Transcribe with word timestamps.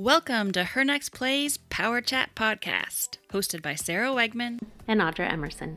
Welcome 0.00 0.52
to 0.52 0.64
Her 0.64 0.82
Next 0.82 1.10
Plays 1.10 1.58
Power 1.58 2.00
Chat 2.00 2.34
Podcast, 2.34 3.18
hosted 3.34 3.60
by 3.60 3.74
Sarah 3.74 4.08
Wegman 4.08 4.58
and 4.88 4.98
Audra 4.98 5.30
Emerson. 5.30 5.76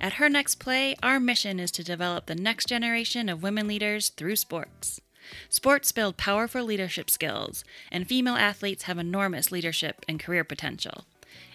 At 0.00 0.14
Her 0.14 0.30
Next 0.30 0.54
Play, 0.54 0.96
our 1.02 1.20
mission 1.20 1.60
is 1.60 1.70
to 1.72 1.84
develop 1.84 2.24
the 2.24 2.34
next 2.34 2.66
generation 2.66 3.28
of 3.28 3.42
women 3.42 3.66
leaders 3.68 4.08
through 4.08 4.36
sports. 4.36 5.02
Sports 5.50 5.92
build 5.92 6.16
powerful 6.16 6.64
leadership 6.64 7.10
skills, 7.10 7.62
and 7.90 8.08
female 8.08 8.36
athletes 8.36 8.84
have 8.84 8.96
enormous 8.96 9.52
leadership 9.52 10.02
and 10.08 10.18
career 10.18 10.44
potential. 10.44 11.04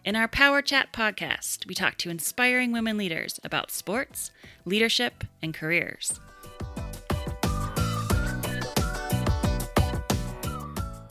In 0.05 0.15
our 0.15 0.27
Power 0.27 0.61
Chat 0.61 0.93
podcast, 0.93 1.65
we 1.65 1.73
talk 1.73 1.97
to 1.97 2.11
inspiring 2.11 2.71
women 2.71 2.97
leaders 2.97 3.39
about 3.43 3.71
sports, 3.71 4.29
leadership, 4.65 5.23
and 5.41 5.51
careers. 5.51 6.19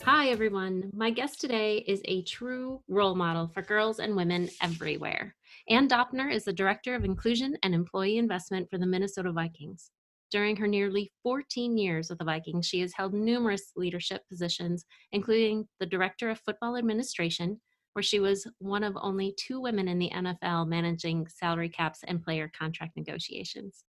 Hi, 0.09 0.29
everyone. 0.29 0.89
My 0.93 1.09
guest 1.09 1.41
today 1.41 1.79
is 1.85 2.01
a 2.05 2.21
true 2.21 2.81
role 2.87 3.13
model 3.13 3.51
for 3.53 3.61
girls 3.61 3.99
and 3.99 4.15
women 4.15 4.49
everywhere. 4.61 5.35
Anne 5.67 5.89
Doepner 5.89 6.31
is 6.31 6.45
the 6.45 6.53
Director 6.53 6.95
of 6.95 7.03
Inclusion 7.03 7.57
and 7.61 7.75
Employee 7.75 8.17
Investment 8.17 8.69
for 8.69 8.77
the 8.77 8.85
Minnesota 8.85 9.33
Vikings. 9.33 9.91
During 10.31 10.55
her 10.55 10.65
nearly 10.65 11.11
14 11.23 11.77
years 11.77 12.09
with 12.09 12.19
the 12.19 12.23
Vikings, 12.23 12.65
she 12.65 12.79
has 12.79 12.93
held 12.93 13.13
numerous 13.13 13.73
leadership 13.75 14.21
positions, 14.29 14.85
including 15.11 15.67
the 15.81 15.85
Director 15.85 16.29
of 16.29 16.39
Football 16.39 16.77
Administration, 16.77 17.59
where 17.91 18.01
she 18.01 18.21
was 18.21 18.47
one 18.59 18.85
of 18.85 18.97
only 19.01 19.35
two 19.37 19.59
women 19.59 19.89
in 19.89 19.99
the 19.99 20.11
NFL 20.11 20.69
managing 20.69 21.27
salary 21.27 21.67
caps 21.67 21.99
and 22.07 22.23
player 22.23 22.49
contract 22.57 22.95
negotiations. 22.95 23.83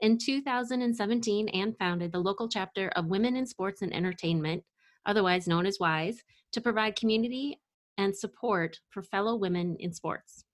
In 0.00 0.18
2017, 0.18 1.48
Anne 1.48 1.74
founded 1.78 2.12
the 2.12 2.18
local 2.18 2.46
chapter 2.46 2.90
of 2.90 3.06
Women 3.06 3.36
in 3.36 3.46
Sports 3.46 3.80
and 3.80 3.94
Entertainment, 3.94 4.62
otherwise 5.06 5.48
known 5.48 5.64
as 5.64 5.80
WISE, 5.80 6.22
to 6.52 6.60
provide 6.60 6.96
community 6.96 7.60
and 7.96 8.14
support 8.14 8.80
for 8.90 9.02
fellow 9.02 9.36
women 9.36 9.76
in 9.80 9.92
sports. 9.92 10.44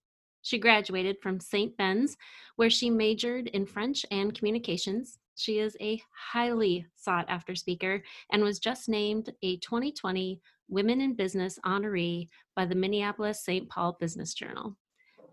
She 0.42 0.58
graduated 0.58 1.16
from 1.22 1.40
St. 1.40 1.76
Ben's, 1.76 2.16
where 2.56 2.70
she 2.70 2.90
majored 2.90 3.48
in 3.48 3.64
French 3.64 4.04
and 4.10 4.34
communications. 4.34 5.18
She 5.36 5.58
is 5.58 5.76
a 5.80 6.02
highly 6.32 6.86
sought 6.96 7.26
after 7.28 7.54
speaker 7.54 8.02
and 8.30 8.42
was 8.42 8.58
just 8.58 8.88
named 8.88 9.32
a 9.42 9.56
2020 9.58 10.40
Women 10.68 11.00
in 11.00 11.14
Business 11.14 11.58
honoree 11.66 12.28
by 12.56 12.64
the 12.64 12.74
Minneapolis 12.74 13.44
St. 13.44 13.68
Paul 13.68 13.96
Business 14.00 14.32
Journal. 14.34 14.76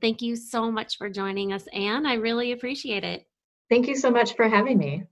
Thank 0.02 0.22
you 0.22 0.36
so 0.36 0.72
much 0.72 0.97
for 0.97 1.09
joining 1.09 1.53
us, 1.53 1.66
Anne. 1.73 2.06
I 2.06 2.16
really 2.16 2.52
appreciate 2.52 3.03
it. 3.03 3.25
Thank 3.70 3.88
you 3.88 3.95
so 3.95 4.12
much 4.12 4.36
for 4.36 4.47
having 4.47 4.78
me. 4.78 5.03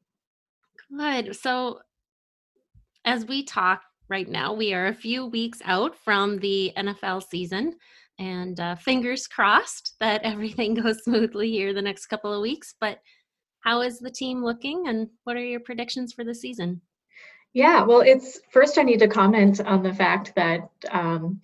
Good. 0.95 1.35
So, 1.35 1.79
as 3.05 3.25
we 3.25 3.43
talk 3.43 3.83
right 4.09 4.27
now, 4.27 4.53
we 4.53 4.73
are 4.73 4.87
a 4.87 4.93
few 4.93 5.25
weeks 5.25 5.59
out 5.65 5.95
from 6.03 6.37
the 6.39 6.71
NFL 6.77 7.23
season, 7.27 7.75
and 8.19 8.59
uh, 8.59 8.75
fingers 8.75 9.27
crossed 9.27 9.95
that 9.99 10.21
everything 10.23 10.73
goes 10.73 11.03
smoothly 11.03 11.51
here 11.51 11.73
the 11.73 11.81
next 11.81 12.07
couple 12.07 12.33
of 12.33 12.41
weeks. 12.41 12.73
But 12.79 12.99
how 13.61 13.81
is 13.81 13.99
the 13.99 14.11
team 14.11 14.43
looking, 14.43 14.87
and 14.87 15.09
what 15.23 15.35
are 15.35 15.43
your 15.43 15.59
predictions 15.59 16.13
for 16.13 16.23
the 16.23 16.35
season? 16.35 16.81
Yeah, 17.53 17.83
well, 17.83 18.01
it's 18.01 18.39
first 18.51 18.77
I 18.77 18.83
need 18.83 18.99
to 18.99 19.07
comment 19.07 19.59
on 19.61 19.83
the 19.83 19.93
fact 19.93 20.33
that 20.35 20.69
um, 20.91 21.41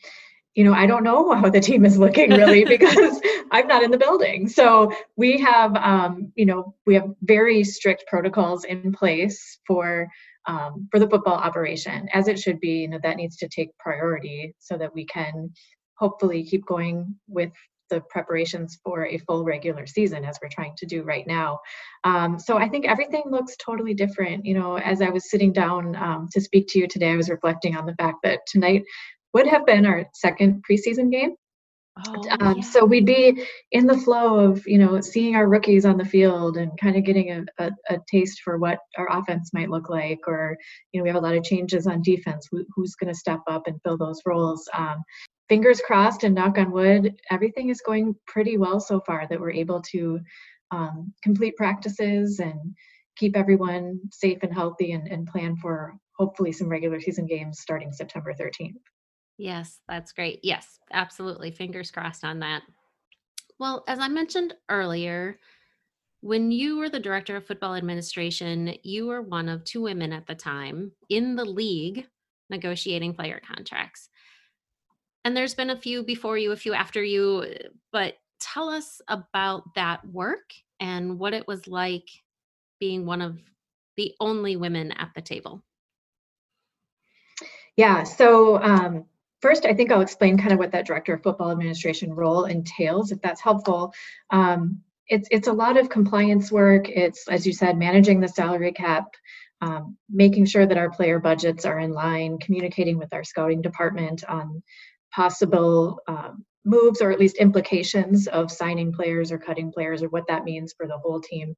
you 0.54 0.64
know 0.64 0.74
I 0.74 0.86
don't 0.86 1.04
know 1.04 1.34
how 1.34 1.50
the 1.50 1.60
team 1.60 1.86
is 1.86 1.98
looking 1.98 2.30
really 2.30 2.66
because 2.78 3.20
I'm 3.52 3.68
not 3.68 3.84
in 3.84 3.92
the 3.92 3.98
building. 3.98 4.48
So 4.48 4.92
we 5.16 5.40
have 5.40 5.76
um, 5.76 6.32
you 6.36 6.46
know 6.46 6.76
we 6.86 6.94
have 6.96 7.10
very 7.24 7.64
strict 7.64 8.06
protocols 8.08 8.64
in 8.64 8.92
place 8.92 9.60
for 9.66 10.08
um, 10.48 10.88
for 10.92 11.00
the 11.00 11.10
football 11.10 11.36
operation 11.36 12.08
as 12.14 12.28
it 12.28 12.40
should 12.40 12.60
be. 12.60 12.82
You 12.82 12.90
know 12.90 13.00
that 13.04 13.18
needs 13.18 13.38
to 13.38 13.48
take 13.48 13.78
priority 13.78 14.56
so 14.60 14.78
that 14.78 14.94
we 14.94 15.06
can 15.06 15.52
hopefully 15.96 16.44
keep 16.44 16.66
going 16.66 17.16
with 17.28 17.52
the 17.90 18.02
preparations 18.10 18.80
for 18.84 19.06
a 19.06 19.18
full 19.20 19.44
regular 19.44 19.86
season 19.86 20.26
as 20.26 20.40
we're 20.42 20.50
trying 20.50 20.74
to 20.78 20.86
do 20.86 21.04
right 21.04 21.28
now. 21.28 21.60
Um, 22.04 22.40
so 22.40 22.58
I 22.58 22.68
think 22.68 22.88
everything 22.88 23.24
looks 23.30 23.56
totally 23.58 23.94
different. 23.94 24.46
You 24.46 24.56
know, 24.56 24.78
as 24.78 25.02
I 25.02 25.10
was 25.10 25.30
sitting 25.30 25.54
down 25.54 25.96
um, 25.96 26.28
to 26.32 26.42
speak 26.42 26.68
to 26.70 26.80
you 26.80 26.88
today, 26.88 27.12
I 27.12 27.18
was 27.18 27.30
reflecting 27.30 27.76
on 27.76 27.86
the 27.86 27.96
fact 27.96 28.18
that 28.24 28.40
tonight 28.48 28.84
would 29.34 29.48
have 29.48 29.66
been 29.66 29.86
our 29.86 30.06
second 30.14 30.64
preseason 30.70 31.12
game. 31.12 31.36
Oh, 32.08 32.24
um, 32.40 32.58
yeah. 32.58 32.62
So 32.62 32.86
we'd 32.86 33.06
be 33.06 33.46
in 33.72 33.86
the 33.86 33.98
flow 33.98 34.40
of, 34.40 34.66
you 34.66 34.80
know, 34.80 35.00
seeing 35.00 35.36
our 35.36 35.48
rookies 35.48 35.86
on 35.86 35.98
the 35.98 36.06
field 36.06 36.58
and 36.58 36.72
kind 36.80 36.96
of 36.96 37.04
getting 37.04 37.32
a, 37.32 37.46
a, 37.60 37.72
a, 37.90 37.98
taste 38.10 38.42
for 38.44 38.58
what 38.58 38.80
our 38.98 39.08
offense 39.16 39.52
might 39.54 39.70
look 39.70 39.90
like. 39.90 40.20
Or, 40.28 40.58
you 40.92 41.00
know, 41.00 41.04
we 41.04 41.10
have 41.10 41.18
a 41.18 41.26
lot 41.26 41.36
of 41.36 41.44
changes 41.44 41.86
on 41.86 42.02
defense. 42.02 42.50
who's 42.52 42.96
going 42.96 43.14
to 43.14 43.20
step 43.20 43.42
up 43.48 43.68
and 43.68 43.80
fill 43.84 43.98
those 43.98 44.22
roles? 44.26 44.68
Um, 44.74 45.04
fingers 45.50 45.82
crossed 45.86 46.24
and 46.24 46.34
knock 46.34 46.58
on 46.58 46.72
wood, 46.72 47.16
everything 47.30 47.70
is 47.70 47.82
going 47.82 48.16
pretty 48.26 48.58
well 48.58 48.80
so 48.80 49.00
far 49.06 49.28
that 49.30 49.40
we're 49.40 49.52
able 49.52 49.82
to 49.92 50.20
um, 50.72 51.14
complete 51.22 51.56
practices 51.56 52.40
and 52.40 52.76
keep 53.16 53.38
everyone 53.38 54.00
safe 54.12 54.40
and 54.42 54.54
healthy 54.54 54.94
and, 54.94 55.08
and 55.08 55.28
plan 55.28 55.56
for 55.58 55.96
hopefully 56.18 56.52
some 56.52 56.70
regular 56.70 57.00
season 57.00 57.28
games 57.28 57.60
starting 57.60 57.92
September 57.92 58.34
13th. 58.34 58.74
Yes, 59.44 59.82
that's 59.90 60.14
great. 60.14 60.40
Yes, 60.44 60.80
absolutely. 60.92 61.52
Fingers 61.52 61.92
crossed 61.92 62.24
on 62.24 62.40
that. 62.40 62.64
Well, 63.60 63.84
as 63.88 64.00
I 64.00 64.08
mentioned 64.08 64.54
earlier, 64.70 65.40
when 66.22 66.52
you 66.52 66.78
were 66.78 66.90
the 66.90 67.00
director 67.00 67.36
of 67.36 67.46
football 67.46 67.76
administration, 67.76 68.76
you 68.84 69.08
were 69.08 69.22
one 69.22 69.50
of 69.50 69.64
two 69.64 69.82
women 69.82 70.14
at 70.14 70.28
the 70.28 70.36
time 70.36 70.92
in 71.10 71.36
the 71.36 71.46
league 71.46 72.08
negotiating 72.50 73.14
player 73.14 73.42
contracts 73.46 74.10
and 75.26 75.36
there's 75.36 75.56
been 75.56 75.70
a 75.70 75.80
few 75.80 76.04
before 76.04 76.38
you, 76.38 76.52
a 76.52 76.58
few 76.58 76.74
after 76.74 77.04
you, 77.04 77.46
but 77.92 78.16
tell 78.40 78.70
us 78.70 79.02
about 79.08 79.74
that 79.76 80.06
work 80.08 80.54
and 80.80 81.18
what 81.18 81.34
it 81.34 81.48
was 81.48 81.68
like 81.68 82.10
being 82.80 83.06
one 83.06 83.22
of 83.22 83.40
the 83.96 84.14
only 84.20 84.58
women 84.58 84.92
at 84.94 85.12
the 85.16 85.22
table. 85.22 85.64
Yeah, 87.78 88.04
so 88.04 88.62
um, 88.62 89.06
first, 89.44 89.66
I 89.66 89.74
think 89.74 89.92
I'll 89.92 90.02
explain 90.02 90.38
kind 90.38 90.54
of 90.54 90.58
what 90.58 90.72
that 90.72 90.88
director 90.88 91.14
of 91.14 91.22
football 91.22 91.52
administration 91.52 92.14
role 92.14 92.46
entails, 92.46 93.12
if 93.12 93.22
that's 93.22 93.42
helpful. 93.42 93.94
Um, 94.30 94.82
it's 95.08 95.28
it's 95.32 95.50
a 95.50 95.54
lot 95.54 95.76
of 95.76 95.90
compliance 95.90 96.50
work. 96.50 96.88
It's 96.88 97.28
as 97.28 97.46
you 97.46 97.52
said, 97.52 97.78
managing 97.78 98.22
the 98.22 98.30
salary 98.30 98.72
cap, 98.72 99.06
um, 99.60 99.98
making 100.10 100.46
sure 100.46 100.66
that 100.66 100.78
our 100.78 100.90
player 100.90 101.20
budgets 101.20 101.66
are 101.66 101.80
in 101.80 101.92
line, 101.92 102.40
communicating 102.40 102.98
with 102.98 103.14
our 103.14 103.26
scouting 103.26 103.62
department 103.62 104.24
on 104.30 104.64
possible 105.14 106.00
um, 106.08 106.46
moves 106.64 107.02
or 107.02 107.12
at 107.12 107.20
least 107.20 107.36
implications 107.38 108.28
of 108.28 108.50
signing 108.50 108.94
players 108.94 109.30
or 109.30 109.38
cutting 109.38 109.74
players 109.74 110.02
or 110.02 110.08
what 110.10 110.28
that 110.30 110.46
means 110.46 110.74
for 110.78 110.88
the 110.88 110.98
whole 110.98 111.20
team 111.20 111.54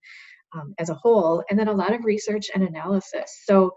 um, 0.56 0.74
as 0.80 0.90
a 0.90 0.96
whole 0.96 1.44
and 1.50 1.60
then 1.60 1.68
a 1.68 1.80
lot 1.84 1.94
of 1.94 2.04
research 2.04 2.50
and 2.54 2.64
analysis 2.64 3.44
so 3.46 3.72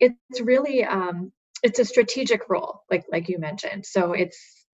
it's 0.00 0.40
really 0.40 0.82
um, 0.82 1.30
it's 1.62 1.78
a 1.78 1.84
strategic 1.84 2.48
role 2.48 2.82
like 2.90 3.04
like 3.10 3.28
you 3.28 3.38
mentioned 3.38 3.84
so 3.84 4.12
it's 4.12 4.66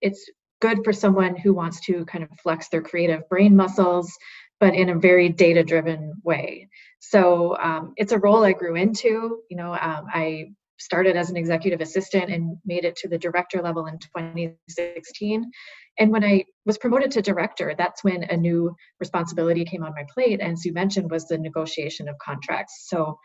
it's 0.00 0.30
good 0.60 0.84
for 0.84 0.92
someone 0.92 1.36
who 1.36 1.54
wants 1.54 1.80
to 1.80 2.04
kind 2.04 2.24
of 2.24 2.30
flex 2.42 2.68
their 2.68 2.82
creative 2.82 3.28
brain 3.28 3.56
muscles 3.56 4.12
but 4.58 4.74
in 4.74 4.90
a 4.90 4.98
very 4.98 5.28
data 5.28 5.62
driven 5.62 6.12
way 6.22 6.68
so 6.98 7.56
um, 7.56 7.92
it's 7.96 8.12
a 8.12 8.18
role 8.18 8.44
i 8.44 8.52
grew 8.52 8.76
into 8.76 9.40
you 9.48 9.56
know 9.56 9.72
um, 9.72 10.06
i 10.12 10.46
started 10.80 11.14
as 11.14 11.30
an 11.30 11.36
executive 11.36 11.80
assistant 11.80 12.30
and 12.30 12.56
made 12.64 12.84
it 12.84 12.96
to 12.96 13.06
the 13.08 13.18
director 13.18 13.60
level 13.62 13.86
in 13.86 13.98
2016. 13.98 15.50
And 15.98 16.10
when 16.10 16.24
I 16.24 16.46
was 16.64 16.78
promoted 16.78 17.10
to 17.12 17.22
director, 17.22 17.74
that's 17.76 18.02
when 18.02 18.24
a 18.24 18.36
new 18.36 18.74
responsibility 18.98 19.64
came 19.66 19.84
on 19.84 19.92
my 19.94 20.04
plate. 20.12 20.40
And 20.40 20.54
as 20.54 20.64
you 20.64 20.72
mentioned, 20.72 21.10
was 21.10 21.26
the 21.26 21.36
negotiation 21.36 22.08
of 22.08 22.16
contracts. 22.18 22.86
So 22.88 23.18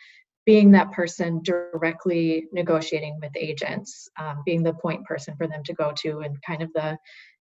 being 0.46 0.72
that 0.72 0.92
person 0.92 1.42
directly 1.42 2.48
negotiating 2.52 3.18
with 3.22 3.32
agents, 3.36 4.10
um, 4.20 4.44
being 4.46 4.64
the 4.64 4.74
point 4.74 5.04
person 5.06 5.36
for 5.38 5.48
them 5.48 5.64
to 5.64 5.74
go 5.74 5.92
to 5.98 6.20
and 6.20 6.42
kind 6.44 6.62
of 6.62 6.72
the 6.74 6.98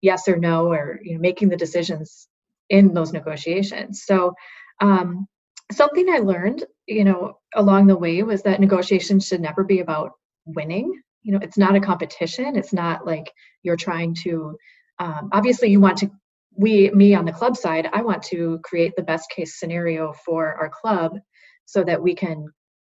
yes 0.02 0.28
or 0.28 0.36
no 0.36 0.70
or 0.72 0.98
you 1.02 1.14
know 1.14 1.20
making 1.20 1.48
the 1.48 1.56
decisions 1.56 2.28
in 2.68 2.94
those 2.94 3.12
negotiations. 3.12 4.04
So 4.04 4.34
um, 4.80 5.26
something 5.72 6.08
I 6.08 6.18
learned, 6.18 6.64
you 6.86 7.04
know, 7.04 7.38
along 7.54 7.86
the 7.86 7.96
way 7.96 8.22
was 8.22 8.42
that 8.42 8.60
negotiations 8.60 9.26
should 9.26 9.40
never 9.40 9.64
be 9.64 9.80
about 9.80 10.12
winning. 10.44 11.00
You 11.22 11.32
know, 11.32 11.40
it's 11.42 11.58
not 11.58 11.76
a 11.76 11.80
competition. 11.80 12.56
It's 12.56 12.72
not 12.72 13.06
like 13.06 13.32
you're 13.62 13.76
trying 13.76 14.14
to. 14.22 14.56
Um, 14.98 15.30
obviously, 15.32 15.70
you 15.70 15.80
want 15.80 15.98
to. 15.98 16.10
We, 16.56 16.90
me 16.90 17.14
on 17.14 17.24
the 17.24 17.32
club 17.32 17.56
side, 17.56 17.88
I 17.92 18.02
want 18.02 18.22
to 18.24 18.58
create 18.64 18.94
the 18.96 19.02
best 19.02 19.30
case 19.30 19.58
scenario 19.58 20.12
for 20.12 20.54
our 20.54 20.68
club, 20.68 21.18
so 21.64 21.84
that 21.84 22.02
we 22.02 22.14
can, 22.14 22.46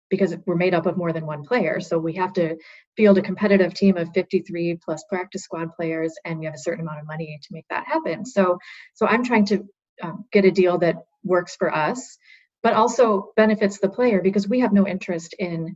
because 0.09 0.35
we're 0.45 0.55
made 0.55 0.73
up 0.73 0.85
of 0.85 0.97
more 0.97 1.13
than 1.13 1.25
one 1.25 1.43
player, 1.43 1.79
so 1.79 1.97
we 1.97 2.13
have 2.13 2.33
to 2.33 2.57
field 2.97 3.17
a 3.17 3.21
competitive 3.21 3.73
team 3.73 3.97
of 3.97 4.09
53 4.13 4.79
plus 4.83 5.03
practice 5.09 5.43
squad 5.43 5.73
players, 5.75 6.13
and 6.25 6.39
we 6.39 6.45
have 6.45 6.55
a 6.55 6.59
certain 6.59 6.81
amount 6.81 6.99
of 6.99 7.07
money 7.07 7.39
to 7.41 7.49
make 7.51 7.65
that 7.69 7.85
happen. 7.85 8.25
So, 8.25 8.57
so 8.95 9.05
I'm 9.05 9.23
trying 9.23 9.45
to 9.45 9.65
um, 10.01 10.25
get 10.31 10.45
a 10.45 10.51
deal 10.51 10.77
that 10.79 10.97
works 11.23 11.55
for 11.55 11.73
us 11.73 12.17
but 12.63 12.73
also 12.73 13.31
benefits 13.35 13.79
the 13.79 13.89
player 13.89 14.21
because 14.21 14.47
we 14.47 14.59
have 14.59 14.73
no 14.73 14.87
interest 14.87 15.33
in 15.39 15.75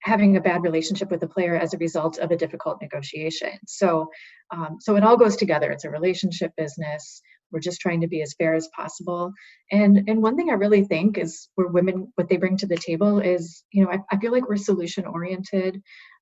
having 0.00 0.36
a 0.36 0.40
bad 0.40 0.62
relationship 0.62 1.10
with 1.10 1.20
the 1.20 1.28
player 1.28 1.56
as 1.56 1.74
a 1.74 1.78
result 1.78 2.18
of 2.18 2.30
a 2.30 2.36
difficult 2.36 2.80
negotiation. 2.80 3.50
So, 3.66 4.08
um, 4.50 4.76
so 4.80 4.96
it 4.96 5.02
all 5.02 5.16
goes 5.16 5.36
together. 5.36 5.70
It's 5.70 5.84
a 5.84 5.90
relationship 5.90 6.52
business. 6.56 7.20
We're 7.50 7.60
just 7.60 7.80
trying 7.80 8.00
to 8.02 8.08
be 8.08 8.22
as 8.22 8.34
fair 8.34 8.54
as 8.54 8.68
possible. 8.76 9.32
And 9.70 10.08
and 10.08 10.22
one 10.22 10.36
thing 10.36 10.50
I 10.50 10.54
really 10.54 10.84
think 10.84 11.18
is 11.18 11.48
where 11.54 11.68
women 11.68 12.12
what 12.16 12.28
they 12.28 12.36
bring 12.36 12.56
to 12.58 12.66
the 12.66 12.76
table 12.76 13.20
is, 13.20 13.64
you 13.72 13.84
know, 13.84 13.90
I, 13.90 13.98
I 14.10 14.18
feel 14.18 14.32
like 14.32 14.48
we're 14.48 14.56
solution 14.56 15.04
oriented. 15.06 15.80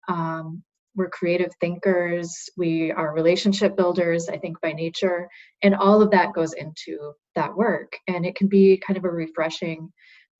Um, 0.08 0.62
we're 0.96 1.10
creative 1.10 1.52
thinkers. 1.60 2.48
We 2.56 2.90
are 2.90 3.14
relationship 3.14 3.76
builders, 3.76 4.28
I 4.28 4.38
think, 4.38 4.60
by 4.62 4.72
nature. 4.72 5.28
And 5.62 5.74
all 5.74 6.00
of 6.00 6.10
that 6.12 6.32
goes 6.32 6.54
into 6.54 7.12
that 7.34 7.54
work. 7.54 7.92
And 8.08 8.24
it 8.24 8.34
can 8.34 8.48
be 8.48 8.78
kind 8.78 8.96
of 8.96 9.04
a 9.04 9.10
refreshing 9.10 9.90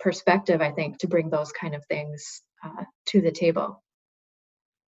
perspective, 0.01 0.63
I 0.63 0.73
think, 0.73 0.99
to 0.99 1.09
bring 1.09 1.29
those 1.29 1.53
kind 1.53 1.75
of 1.75 1.85
things 1.87 2.43
uh, 2.65 2.85
to 3.09 3.21
the 3.21 3.31
table. 3.31 3.83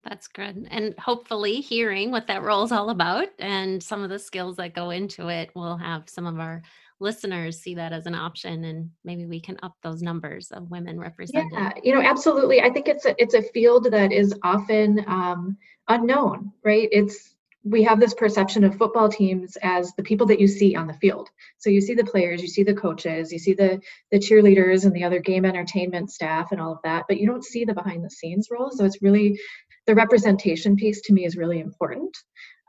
That's 0.09 0.29
good. 0.29 0.69
And 0.71 0.95
hopefully, 0.99 1.61
hearing 1.61 2.13
what 2.13 2.29
that 2.29 2.43
role 2.43 2.63
is 2.63 2.71
all 2.71 2.91
about 2.91 3.29
and 3.41 3.83
some 3.83 4.05
of 4.05 4.11
the 4.11 4.19
skills 4.19 4.57
that 4.57 4.75
go 4.75 4.91
into 4.91 5.29
it 5.29 5.51
will 5.55 5.77
have 5.77 6.09
some 6.09 6.27
of 6.27 6.39
our 6.39 6.63
listeners 7.01 7.61
see 7.61 7.75
that 7.75 7.93
as 7.93 8.07
an 8.07 8.15
option 8.15 8.65
and 8.65 8.91
maybe 9.05 9.27
we 9.27 9.41
can 9.41 9.59
up 9.63 9.77
those 9.83 10.03
numbers 10.03 10.51
of 10.53 10.71
women 10.71 10.99
represented. 10.99 11.53
Yeah, 11.53 11.73
you 11.83 11.95
know, 11.95 12.01
absolutely. 12.01 12.63
I 12.63 12.71
think 12.71 12.89
it's 12.89 13.05
a 13.05 13.21
it's 13.21 13.35
a 13.35 13.43
field 13.43 13.91
that 13.91 14.13
is 14.13 14.33
often 14.45 15.05
um, 15.09 15.57
unknown, 15.89 16.53
right? 16.65 16.89
It's 16.93 17.35
we 17.67 17.83
have 17.83 17.99
this 17.99 18.15
perception 18.15 18.63
of 18.63 18.77
football 18.77 19.09
teams 19.09 19.59
as 19.61 19.93
the 19.95 20.03
people 20.03 20.25
that 20.29 20.39
you 20.39 20.47
see 20.47 20.77
on 20.77 20.87
the 20.87 20.95
field. 20.95 21.29
So 21.59 21.69
you 21.69 21.81
see 21.81 21.95
the 21.95 22.05
players, 22.05 22.41
you 22.41 22.47
see 22.47 22.63
the 22.63 22.73
coaches, 22.73 23.33
you 23.33 23.41
see 23.41 23.55
the 23.55 23.81
the 24.13 24.19
cheerleaders 24.19 24.85
and 24.85 24.95
the 24.95 25.03
other 25.03 25.19
game 25.19 25.45
entertainment 25.45 26.13
staff 26.13 26.53
and 26.53 26.61
all 26.61 26.73
of 26.73 26.79
that, 26.85 27.07
but 27.09 27.19
you 27.19 27.27
don't 27.27 27.45
see 27.45 27.65
the 27.65 27.75
behind 27.75 28.05
the 28.05 28.11
scenes 28.11 28.49
role. 28.53 28.71
So 28.71 28.85
it's 28.85 29.03
really 29.03 29.39
the 29.87 29.95
representation 29.95 30.77
piece 30.77 31.01
to 31.03 31.13
me 31.13 31.25
is 31.25 31.37
really 31.37 31.61
important. 31.61 32.17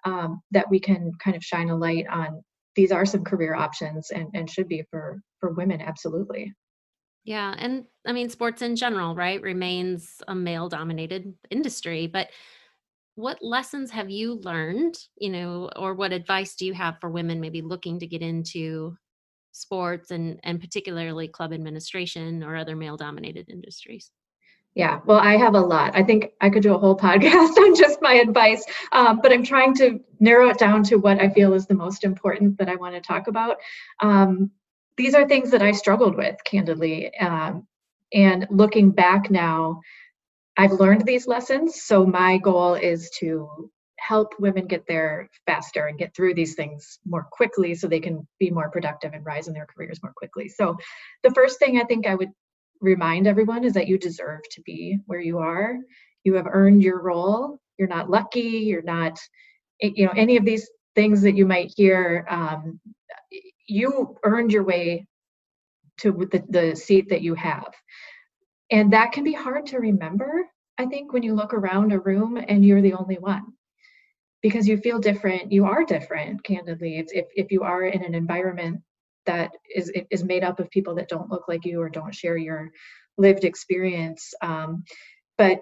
Um, 0.06 0.42
that 0.52 0.70
we 0.70 0.80
can 0.80 1.12
kind 1.22 1.36
of 1.36 1.44
shine 1.44 1.70
a 1.70 1.76
light 1.76 2.06
on 2.08 2.42
these 2.78 2.92
are 2.92 3.06
some 3.06 3.24
career 3.24 3.56
options 3.56 4.12
and, 4.12 4.30
and 4.34 4.50
should 4.50 4.70
be 4.70 4.84
for 4.90 5.20
for 5.42 5.52
women 5.54 5.82
absolutely 5.82 6.54
yeah 7.26 7.54
and 7.58 7.84
i 8.06 8.14
mean 8.14 8.30
sports 8.30 8.62
in 8.62 8.76
general 8.76 9.16
right 9.16 9.42
remains 9.42 10.22
a 10.30 10.36
male 10.36 10.70
dominated 10.70 11.34
industry 11.50 12.08
but 12.08 12.30
what 13.16 13.40
lessons 13.42 13.92
have 13.92 14.10
you 14.10 14.36
learned 14.44 14.96
you 15.18 15.30
know 15.30 15.70
or 15.76 15.94
what 15.94 16.14
advice 16.14 16.56
do 16.56 16.66
you 16.66 16.74
have 16.74 16.98
for 17.02 17.10
women 17.10 17.42
maybe 17.42 17.62
looking 17.62 18.00
to 18.00 18.08
get 18.08 18.22
into 18.22 18.96
sports 19.52 20.12
and 20.12 20.40
and 20.44 20.62
particularly 20.62 21.28
club 21.28 21.52
administration 21.52 22.44
or 22.44 22.56
other 22.56 22.76
male 22.76 22.96
dominated 22.96 23.50
industries 23.50 24.12
yeah 24.78 25.00
well 25.06 25.18
i 25.20 25.36
have 25.36 25.56
a 25.56 25.60
lot 25.60 25.92
i 25.96 26.04
think 26.04 26.32
i 26.40 26.50
could 26.50 26.64
do 26.64 26.74
a 26.74 26.78
whole 26.78 26.96
podcast 26.96 27.58
on 27.58 27.76
just 27.76 28.02
my 28.02 28.14
advice 28.14 28.64
um, 28.92 29.20
but 29.22 29.34
i'm 29.34 29.44
trying 29.44 29.74
to 29.74 30.00
narrow 30.20 30.50
it 30.50 30.58
down 30.58 30.84
to 30.84 30.96
what 30.96 31.20
i 31.20 31.28
feel 31.30 31.54
is 31.54 31.66
the 31.66 31.74
most 31.74 32.04
important 32.04 32.58
that 32.58 32.70
i 32.70 32.76
want 32.76 32.96
to 32.96 33.02
talk 33.02 33.28
about 33.28 33.58
um, 34.02 34.52
these 34.96 35.14
are 35.14 35.28
things 35.28 35.52
that 35.52 35.62
i 35.62 35.72
struggled 35.72 36.16
with 36.16 36.36
candidly 36.46 37.14
um, 37.18 37.68
and 38.14 38.48
looking 38.50 38.92
back 38.92 39.30
now 39.30 39.82
I've 40.58 40.72
learned 40.72 41.06
these 41.06 41.28
lessons. 41.28 41.84
So 41.84 42.04
my 42.04 42.40
goal 42.40 42.74
is 42.74 43.12
to 43.20 43.70
help 44.00 44.34
women 44.40 44.66
get 44.66 44.86
there 44.88 45.30
faster 45.46 45.86
and 45.86 45.98
get 45.98 46.16
through 46.16 46.34
these 46.34 46.56
things 46.56 47.00
more 47.06 47.28
quickly 47.32 47.76
so 47.76 47.88
they 47.88 48.00
can 48.00 48.28
be 48.40 48.50
more 48.50 48.70
productive 48.70 49.14
and 49.14 49.26
rise 49.26 49.48
in 49.48 49.54
their 49.54 49.68
careers 49.68 50.02
more 50.02 50.14
quickly. 50.16 50.50
So 50.50 50.78
the 51.24 51.32
first 51.32 51.60
thing 51.60 51.80
I 51.80 51.84
think 51.84 52.08
I 52.08 52.16
would 52.16 52.32
remind 52.82 53.28
everyone 53.28 53.64
is 53.64 53.74
that 53.74 53.88
you 53.88 53.98
deserve 53.98 54.42
to 54.52 54.62
be 54.62 55.00
where 55.06 55.20
you 55.20 55.40
are. 55.40 55.78
You 56.24 56.36
have 56.36 56.48
earned 56.50 56.84
your 56.84 57.02
role. 57.02 57.60
You're 57.78 57.88
not 57.88 58.10
lucky. 58.10 58.42
You're 58.42 58.82
not, 58.82 59.20
you 59.80 60.06
know, 60.06 60.14
any 60.16 60.38
of 60.38 60.46
these 60.46 60.70
things 60.96 61.22
that 61.22 61.36
you 61.36 61.46
might 61.46 61.74
hear. 61.76 62.26
Um, 62.30 62.80
you 63.68 64.18
earned 64.24 64.52
your 64.52 64.64
way 64.64 65.08
to 66.00 66.12
the, 66.12 66.44
the 66.50 66.76
seat 66.76 67.10
that 67.10 67.22
you 67.22 67.34
have. 67.36 67.74
And 68.72 68.94
that 68.94 69.12
can 69.12 69.24
be 69.24 69.34
hard 69.34 69.68
to 69.68 69.80
remember, 69.80 70.46
I 70.78 70.86
think, 70.86 71.14
when 71.14 71.24
you 71.24 71.34
look 71.34 71.54
around 71.54 71.92
a 71.92 72.00
room 72.00 72.38
and 72.38 72.66
you're 72.66 72.82
the 72.82 72.94
only 72.94 73.18
one. 73.18 73.46
Because 74.42 74.68
you 74.68 74.78
feel 74.78 75.00
different, 75.00 75.52
you 75.52 75.66
are 75.66 75.84
different, 75.84 76.44
candidly. 76.44 77.00
It's 77.00 77.12
if, 77.12 77.26
if 77.36 77.52
you 77.52 77.64
are 77.64 77.84
in 77.86 78.04
an 78.04 78.14
environment 78.14 78.82
that 79.28 79.52
is 79.74 79.92
is 80.12 80.24
made 80.24 80.44
up 80.44 80.60
of 80.60 80.72
people 80.72 80.96
that 80.96 81.10
don't 81.10 81.32
look 81.32 81.48
like 81.48 81.66
you 81.66 81.82
or 81.82 81.90
don't 81.90 82.16
share 82.16 82.38
your 82.38 82.72
lived 83.18 83.44
experience. 83.44 84.34
Um, 84.42 84.84
but 85.38 85.60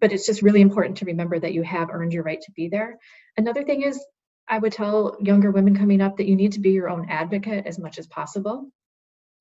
but 0.00 0.12
it's 0.12 0.26
just 0.26 0.42
really 0.42 0.60
important 0.60 0.98
to 0.98 1.04
remember 1.04 1.38
that 1.38 1.54
you 1.54 1.62
have 1.62 1.90
earned 1.90 2.12
your 2.12 2.24
right 2.24 2.40
to 2.40 2.52
be 2.52 2.68
there. 2.68 2.98
Another 3.36 3.62
thing 3.62 3.82
is 3.82 4.04
I 4.48 4.58
would 4.58 4.72
tell 4.72 5.16
younger 5.20 5.52
women 5.52 5.76
coming 5.76 6.00
up 6.00 6.16
that 6.16 6.26
you 6.26 6.36
need 6.36 6.52
to 6.52 6.60
be 6.60 6.70
your 6.72 6.90
own 6.90 7.08
advocate 7.08 7.66
as 7.66 7.78
much 7.78 7.98
as 7.98 8.08
possible 8.08 8.70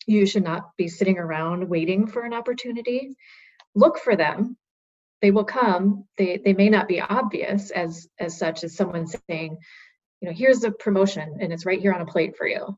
you 0.07 0.25
should 0.25 0.43
not 0.43 0.75
be 0.77 0.87
sitting 0.87 1.17
around 1.17 1.69
waiting 1.69 2.07
for 2.07 2.23
an 2.23 2.33
opportunity 2.33 3.15
look 3.75 3.99
for 3.99 4.15
them 4.15 4.57
they 5.21 5.31
will 5.31 5.43
come 5.45 6.05
they 6.17 6.37
they 6.43 6.53
may 6.53 6.69
not 6.69 6.87
be 6.87 7.01
obvious 7.01 7.71
as 7.71 8.07
as 8.19 8.37
such 8.37 8.63
as 8.63 8.75
someone 8.75 9.07
saying 9.07 9.57
you 10.21 10.27
know 10.27 10.33
here's 10.35 10.63
a 10.63 10.71
promotion 10.71 11.37
and 11.41 11.53
it's 11.53 11.65
right 11.65 11.81
here 11.81 11.93
on 11.93 12.01
a 12.01 12.05
plate 12.05 12.35
for 12.37 12.47
you 12.47 12.77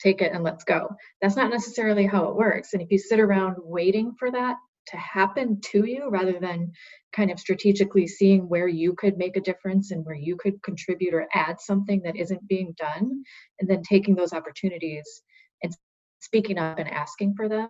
take 0.00 0.22
it 0.22 0.32
and 0.32 0.44
let's 0.44 0.64
go 0.64 0.88
that's 1.20 1.36
not 1.36 1.50
necessarily 1.50 2.06
how 2.06 2.24
it 2.24 2.36
works 2.36 2.72
and 2.72 2.82
if 2.82 2.90
you 2.90 2.98
sit 2.98 3.20
around 3.20 3.56
waiting 3.58 4.12
for 4.18 4.30
that 4.30 4.56
to 4.88 4.96
happen 4.96 5.60
to 5.60 5.86
you 5.86 6.08
rather 6.10 6.38
than 6.40 6.72
kind 7.12 7.30
of 7.30 7.38
strategically 7.38 8.06
seeing 8.06 8.48
where 8.48 8.68
you 8.68 8.94
could 8.94 9.16
make 9.16 9.36
a 9.36 9.40
difference 9.40 9.90
and 9.90 10.04
where 10.04 10.14
you 10.14 10.36
could 10.36 10.62
contribute 10.62 11.14
or 11.14 11.26
add 11.34 11.60
something 11.60 12.00
that 12.04 12.16
isn't 12.16 12.46
being 12.48 12.74
done 12.76 13.22
and 13.60 13.68
then 13.68 13.82
taking 13.82 14.14
those 14.14 14.32
opportunities 14.32 15.22
and 15.62 15.74
speaking 16.20 16.58
up 16.58 16.78
and 16.78 16.90
asking 16.90 17.34
for 17.36 17.48
them, 17.48 17.68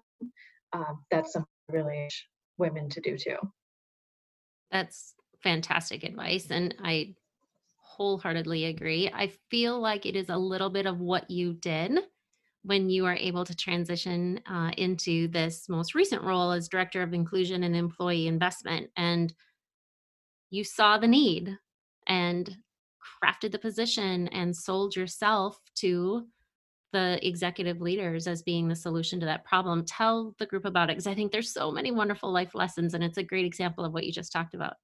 um, 0.73 1.05
that's 1.11 1.33
something 1.33 1.49
really 1.71 2.09
women 2.57 2.89
to 2.89 3.01
do 3.01 3.17
too. 3.17 3.37
That's 4.71 5.15
fantastic 5.43 6.05
advice. 6.05 6.49
And 6.51 6.75
I 6.83 7.15
wholeheartedly 7.77 8.67
agree. 8.67 9.11
I 9.13 9.33
feel 9.51 9.81
like 9.81 10.07
it 10.07 10.15
is 10.15 10.29
a 10.29 10.37
little 10.37 10.71
bit 10.71 10.87
of 10.87 11.01
what 11.01 11.31
you 11.31 11.55
did 11.55 11.99
when 12.69 12.91
you 12.91 13.07
are 13.07 13.15
able 13.15 13.47
to 13.47 13.57
transition 13.57 14.41
uh, 14.47 14.71
into 14.77 15.27
this 15.29 15.71
most 15.71 15.95
recent 15.95 16.23
role 16.23 16.53
as 16.53 16.69
director 16.69 17.01
of 17.03 17.15
inclusion 17.15 17.63
and 17.63 17.75
employee 17.75 18.27
investment. 18.27 18.91
And 18.95 19.33
you 20.51 20.65
saw 20.65 20.99
the 20.99 21.09
need 21.09 21.57
and 22.07 22.55
crafted 23.25 23.53
the 23.53 23.59
position 23.59 24.29
and 24.29 24.55
sold 24.55 24.95
yourself 24.95 25.59
to 25.77 26.27
the 26.93 27.27
executive 27.27 27.81
leaders 27.81 28.27
as 28.27 28.43
being 28.43 28.69
the 28.69 28.77
solution 28.77 29.19
to 29.21 29.27
that 29.27 29.47
problem. 29.47 29.87
Tell 29.87 30.35
the 30.39 30.47
group 30.47 30.67
about 30.67 30.91
it 30.91 30.93
because 30.93 31.07
I 31.07 31.15
think 31.15 31.33
there's 31.33 31.53
so 31.53 31.71
many 31.71 31.91
wonderful 31.91 32.31
life 32.31 32.55
lessons, 32.55 32.93
and 32.93 33.03
it's 33.03 33.19
a 33.19 33.23
great 33.23 33.47
example 33.47 33.85
of 33.87 33.95
what 33.95 34.05
you 34.05 34.13
just 34.13 34.33
talked 34.33 34.55
about. 34.55 34.75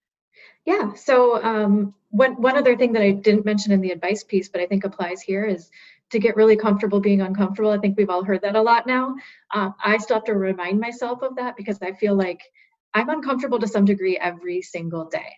Yeah. 0.65 0.95
So 0.95 1.43
um, 1.43 1.95
one 2.11 2.41
one 2.41 2.57
other 2.57 2.77
thing 2.77 2.93
that 2.95 3.03
I 3.03 3.11
didn't 3.11 3.45
mention 3.45 3.73
in 3.73 3.81
the 3.81 3.91
advice 3.91 4.25
piece, 4.25 4.49
but 4.49 4.61
I 4.61 4.67
think 4.67 4.85
applies 4.85 5.21
here 5.21 5.45
is 5.45 5.71
to 6.11 6.19
get 6.19 6.37
really 6.37 6.57
comfortable 6.57 7.01
being 7.01 7.21
uncomfortable. 7.21 7.71
I 7.71 7.79
think 7.79 7.97
we've 7.97 8.11
all 8.11 8.25
heard 8.25 8.43
that 8.43 8.57
a 8.57 8.63
lot 8.63 8.87
now. 8.87 9.15
Uh, 9.53 9.71
I 9.83 9.99
still 9.99 10.17
have 10.17 10.25
to 10.25 10.35
remind 10.35 10.81
myself 10.81 11.23
of 11.23 11.37
that 11.37 11.57
because 11.57 11.79
I 11.83 11.93
feel 11.93 12.15
like 12.15 12.41
I'm 12.95 13.09
uncomfortable 13.09 13.59
to 13.59 13.69
some 13.69 13.85
degree 13.85 14.17
every 14.17 14.63
single 14.63 15.07
day. 15.07 15.33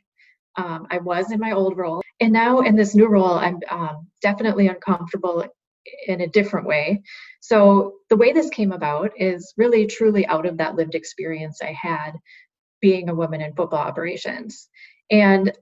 Um, 0.56 0.86
I 0.90 0.98
was 0.98 1.32
in 1.32 1.40
my 1.40 1.52
old 1.52 1.76
role, 1.76 2.02
and 2.20 2.32
now 2.32 2.60
in 2.60 2.76
this 2.76 2.94
new 2.94 3.06
role, 3.06 3.34
I'm 3.34 3.60
um, 3.70 4.06
definitely 4.22 4.68
uncomfortable 4.68 5.44
in 6.06 6.20
a 6.20 6.28
different 6.28 6.66
way. 6.66 7.02
So 7.40 7.94
the 8.10 8.16
way 8.16 8.32
this 8.32 8.50
came 8.50 8.72
about 8.72 9.12
is 9.16 9.54
really 9.56 9.86
truly 9.86 10.26
out 10.26 10.46
of 10.46 10.58
that 10.58 10.74
lived 10.74 10.94
experience 10.94 11.60
I 11.62 11.72
had 11.72 12.12
being 12.80 13.08
a 13.08 13.14
woman 13.14 13.40
in 13.40 13.54
football 13.54 13.80
operations. 13.80 14.68
And 15.10 15.52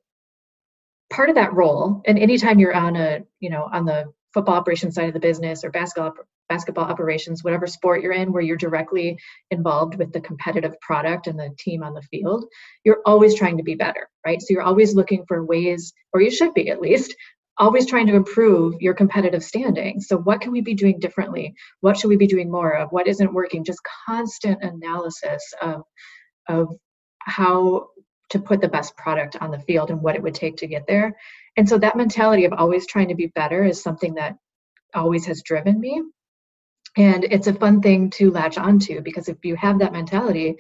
part 1.10 1.28
of 1.28 1.36
that 1.36 1.54
role, 1.54 2.02
and 2.06 2.18
anytime 2.18 2.58
you're 2.58 2.74
on 2.74 2.96
a, 2.96 3.20
you 3.40 3.50
know, 3.50 3.68
on 3.70 3.84
the 3.84 4.12
football 4.34 4.56
operations 4.56 4.94
side 4.94 5.08
of 5.08 5.14
the 5.14 5.20
business 5.20 5.64
or 5.64 5.70
basketball 5.70 6.12
basketball 6.50 6.84
operations, 6.84 7.42
whatever 7.42 7.66
sport 7.66 8.02
you're 8.02 8.12
in, 8.12 8.30
where 8.30 8.42
you're 8.42 8.56
directly 8.56 9.18
involved 9.50 9.96
with 9.96 10.12
the 10.12 10.20
competitive 10.20 10.78
product 10.80 11.26
and 11.26 11.38
the 11.38 11.50
team 11.58 11.82
on 11.82 11.94
the 11.94 12.02
field, 12.02 12.44
you're 12.84 13.00
always 13.06 13.34
trying 13.34 13.56
to 13.56 13.62
be 13.62 13.74
better, 13.74 14.08
right? 14.26 14.42
So 14.42 14.48
you're 14.50 14.62
always 14.62 14.94
looking 14.94 15.24
for 15.26 15.42
ways, 15.42 15.94
or 16.12 16.20
you 16.20 16.30
should 16.30 16.52
be 16.52 16.68
at 16.68 16.82
least, 16.82 17.14
always 17.56 17.86
trying 17.86 18.06
to 18.08 18.14
improve 18.14 18.80
your 18.80 18.94
competitive 18.94 19.42
standing. 19.42 20.00
So, 20.00 20.18
what 20.18 20.40
can 20.40 20.52
we 20.52 20.60
be 20.60 20.74
doing 20.74 20.98
differently? 20.98 21.54
What 21.80 21.96
should 21.96 22.08
we 22.08 22.16
be 22.16 22.26
doing 22.26 22.50
more 22.50 22.76
of? 22.76 22.90
What 22.90 23.06
isn't 23.06 23.32
working? 23.32 23.64
Just 23.64 23.80
constant 24.06 24.62
analysis 24.62 25.42
of, 25.62 25.82
of 26.48 26.74
how 27.20 27.88
to 28.34 28.38
put 28.38 28.60
the 28.60 28.68
best 28.68 28.96
product 28.96 29.36
on 29.40 29.50
the 29.50 29.58
field 29.58 29.90
and 29.90 30.02
what 30.02 30.14
it 30.14 30.22
would 30.22 30.34
take 30.34 30.58
to 30.58 30.66
get 30.66 30.86
there. 30.86 31.16
And 31.56 31.68
so, 31.68 31.78
that 31.78 31.96
mentality 31.96 32.44
of 32.44 32.52
always 32.52 32.86
trying 32.86 33.08
to 33.08 33.14
be 33.14 33.28
better 33.28 33.64
is 33.64 33.82
something 33.82 34.14
that 34.14 34.36
always 34.94 35.26
has 35.26 35.42
driven 35.42 35.80
me. 35.80 36.02
And 36.96 37.24
it's 37.24 37.48
a 37.48 37.54
fun 37.54 37.80
thing 37.80 38.10
to 38.10 38.30
latch 38.30 38.58
onto 38.58 39.00
because 39.00 39.28
if 39.28 39.38
you 39.44 39.56
have 39.56 39.80
that 39.80 39.92
mentality, 39.92 40.56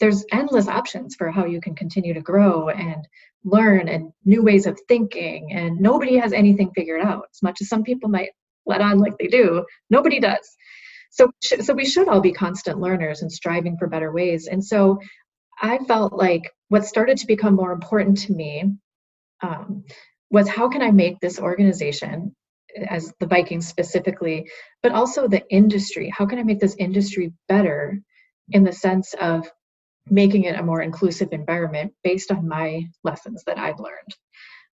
there's 0.00 0.24
endless 0.32 0.68
options 0.68 1.14
for 1.14 1.30
how 1.30 1.44
you 1.44 1.60
can 1.60 1.74
continue 1.74 2.14
to 2.14 2.20
grow 2.20 2.68
and 2.68 3.06
learn 3.44 3.88
and 3.88 4.12
new 4.24 4.42
ways 4.42 4.66
of 4.66 4.78
thinking 4.88 5.52
and 5.52 5.80
nobody 5.80 6.16
has 6.16 6.32
anything 6.32 6.70
figured 6.74 7.00
out 7.00 7.26
as 7.32 7.42
much 7.42 7.60
as 7.60 7.68
some 7.68 7.82
people 7.82 8.08
might 8.08 8.30
let 8.66 8.80
on 8.80 8.98
like 8.98 9.16
they 9.18 9.28
do 9.28 9.64
nobody 9.90 10.18
does 10.18 10.56
so 11.10 11.30
so 11.40 11.72
we 11.72 11.86
should 11.86 12.08
all 12.08 12.20
be 12.20 12.32
constant 12.32 12.80
learners 12.80 13.22
and 13.22 13.32
striving 13.32 13.76
for 13.78 13.86
better 13.86 14.12
ways 14.12 14.48
and 14.48 14.64
so 14.64 14.98
i 15.62 15.78
felt 15.78 16.12
like 16.12 16.50
what 16.68 16.84
started 16.84 17.16
to 17.18 17.26
become 17.26 17.54
more 17.54 17.72
important 17.72 18.18
to 18.18 18.32
me 18.32 18.64
um, 19.42 19.84
was 20.30 20.48
how 20.48 20.68
can 20.68 20.82
i 20.82 20.90
make 20.90 21.18
this 21.20 21.38
organization 21.38 22.34
as 22.88 23.12
the 23.20 23.26
vikings 23.26 23.66
specifically 23.66 24.48
but 24.82 24.92
also 24.92 25.26
the 25.26 25.42
industry 25.50 26.10
how 26.10 26.26
can 26.26 26.38
i 26.38 26.42
make 26.42 26.60
this 26.60 26.76
industry 26.78 27.32
better 27.48 28.00
in 28.50 28.64
the 28.64 28.72
sense 28.72 29.14
of 29.20 29.50
making 30.10 30.44
it 30.44 30.58
a 30.58 30.62
more 30.62 30.82
inclusive 30.82 31.28
environment 31.32 31.92
based 32.02 32.30
on 32.30 32.48
my 32.48 32.82
lessons 33.04 33.42
that 33.46 33.58
I've 33.58 33.78
learned. 33.78 34.14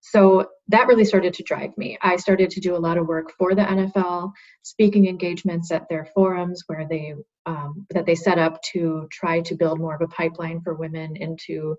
So 0.05 0.47
that 0.67 0.87
really 0.87 1.05
started 1.05 1.33
to 1.35 1.43
drive 1.43 1.77
me. 1.77 1.97
I 2.01 2.17
started 2.17 2.49
to 2.51 2.59
do 2.59 2.75
a 2.75 2.77
lot 2.77 2.97
of 2.97 3.07
work 3.07 3.31
for 3.37 3.55
the 3.55 3.61
NFL, 3.61 4.33
speaking 4.61 5.07
engagements 5.07 5.71
at 5.71 5.87
their 5.87 6.09
forums 6.13 6.63
where 6.67 6.85
they 6.89 7.15
um, 7.45 7.87
that 7.91 8.05
they 8.05 8.15
set 8.15 8.37
up 8.37 8.61
to 8.73 9.07
try 9.11 9.39
to 9.41 9.55
build 9.55 9.79
more 9.79 9.95
of 9.95 10.01
a 10.01 10.07
pipeline 10.07 10.61
for 10.61 10.73
women 10.73 11.15
into 11.15 11.77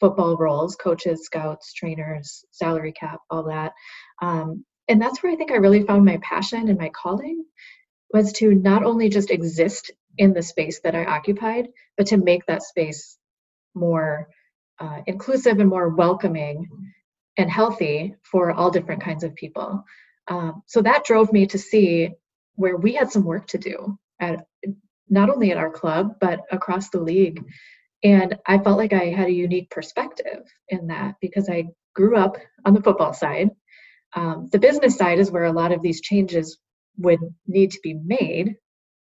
football 0.00 0.36
roles, 0.36 0.74
coaches, 0.74 1.24
scouts, 1.24 1.72
trainers, 1.72 2.44
salary 2.50 2.92
cap, 2.92 3.20
all 3.30 3.44
that. 3.44 3.72
Um, 4.20 4.64
and 4.88 5.00
that's 5.00 5.22
where 5.22 5.32
I 5.32 5.36
think 5.36 5.52
I 5.52 5.56
really 5.56 5.84
found 5.84 6.04
my 6.04 6.18
passion 6.22 6.68
and 6.68 6.78
my 6.78 6.88
calling 6.88 7.44
was 8.12 8.32
to 8.34 8.52
not 8.52 8.82
only 8.84 9.08
just 9.08 9.30
exist 9.30 9.92
in 10.18 10.32
the 10.32 10.42
space 10.42 10.80
that 10.82 10.96
I 10.96 11.04
occupied, 11.04 11.68
but 11.96 12.08
to 12.08 12.16
make 12.16 12.46
that 12.46 12.64
space 12.64 13.16
more 13.74 14.28
uh, 14.80 15.02
inclusive 15.06 15.60
and 15.60 15.68
more 15.68 15.88
welcoming 15.88 16.68
and 17.36 17.50
healthy 17.50 18.14
for 18.22 18.52
all 18.52 18.70
different 18.70 19.02
kinds 19.02 19.24
of 19.24 19.34
people. 19.34 19.84
Um, 20.28 20.62
so 20.66 20.82
that 20.82 21.04
drove 21.04 21.32
me 21.32 21.46
to 21.46 21.58
see 21.58 22.10
where 22.54 22.76
we 22.76 22.94
had 22.94 23.10
some 23.10 23.24
work 23.24 23.46
to 23.48 23.58
do 23.58 23.98
at 24.20 24.46
not 25.08 25.30
only 25.30 25.50
at 25.50 25.56
our 25.56 25.70
club 25.70 26.16
but 26.20 26.40
across 26.52 26.90
the 26.90 27.00
league. 27.00 27.44
And 28.02 28.36
I 28.46 28.58
felt 28.58 28.78
like 28.78 28.92
I 28.92 29.06
had 29.06 29.28
a 29.28 29.32
unique 29.32 29.70
perspective 29.70 30.42
in 30.68 30.86
that 30.88 31.16
because 31.20 31.48
I 31.48 31.68
grew 31.94 32.16
up 32.16 32.36
on 32.64 32.74
the 32.74 32.82
football 32.82 33.12
side. 33.12 33.50
Um, 34.14 34.48
the 34.50 34.58
business 34.58 34.96
side 34.96 35.18
is 35.18 35.30
where 35.30 35.44
a 35.44 35.52
lot 35.52 35.72
of 35.72 35.82
these 35.82 36.00
changes 36.00 36.58
would 36.98 37.20
need 37.46 37.72
to 37.72 37.80
be 37.82 37.94
made 37.94 38.56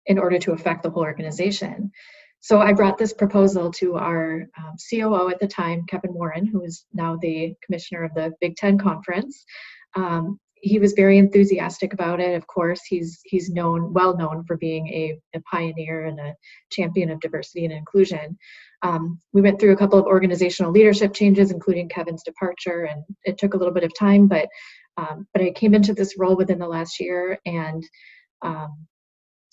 in 0.06 0.18
order 0.18 0.38
to 0.38 0.52
affect 0.52 0.82
the 0.82 0.90
whole 0.90 1.02
organization. 1.02 1.92
So 2.40 2.60
I 2.60 2.72
brought 2.72 2.98
this 2.98 3.12
proposal 3.12 3.70
to 3.72 3.96
our 3.96 4.46
um, 4.56 4.74
COO 4.90 5.28
at 5.28 5.40
the 5.40 5.48
time, 5.48 5.84
Kevin 5.88 6.14
Warren, 6.14 6.46
who 6.46 6.62
is 6.62 6.84
now 6.92 7.16
the 7.20 7.54
commissioner 7.64 8.04
of 8.04 8.14
the 8.14 8.32
Big 8.40 8.56
Ten 8.56 8.78
Conference. 8.78 9.44
Um, 9.96 10.38
he 10.60 10.78
was 10.78 10.92
very 10.92 11.18
enthusiastic 11.18 11.92
about 11.92 12.20
it. 12.20 12.34
Of 12.34 12.46
course, 12.46 12.80
he's 12.84 13.20
he's 13.24 13.50
known 13.50 13.92
well 13.92 14.16
known 14.16 14.44
for 14.44 14.56
being 14.56 14.88
a, 14.88 15.18
a 15.34 15.40
pioneer 15.42 16.06
and 16.06 16.18
a 16.18 16.34
champion 16.70 17.10
of 17.10 17.20
diversity 17.20 17.64
and 17.64 17.72
inclusion. 17.72 18.36
Um, 18.82 19.20
we 19.32 19.42
went 19.42 19.60
through 19.60 19.72
a 19.72 19.76
couple 19.76 19.98
of 19.98 20.06
organizational 20.06 20.72
leadership 20.72 21.14
changes, 21.14 21.50
including 21.50 21.88
Kevin's 21.88 22.22
departure, 22.22 22.84
and 22.84 23.02
it 23.24 23.38
took 23.38 23.54
a 23.54 23.56
little 23.56 23.74
bit 23.74 23.84
of 23.84 23.92
time, 23.98 24.26
but 24.26 24.48
um, 24.96 25.26
but 25.32 25.42
I 25.42 25.50
came 25.50 25.74
into 25.74 25.94
this 25.94 26.18
role 26.18 26.36
within 26.36 26.58
the 26.58 26.66
last 26.66 26.98
year, 26.98 27.38
and 27.46 27.84
um, 28.42 28.86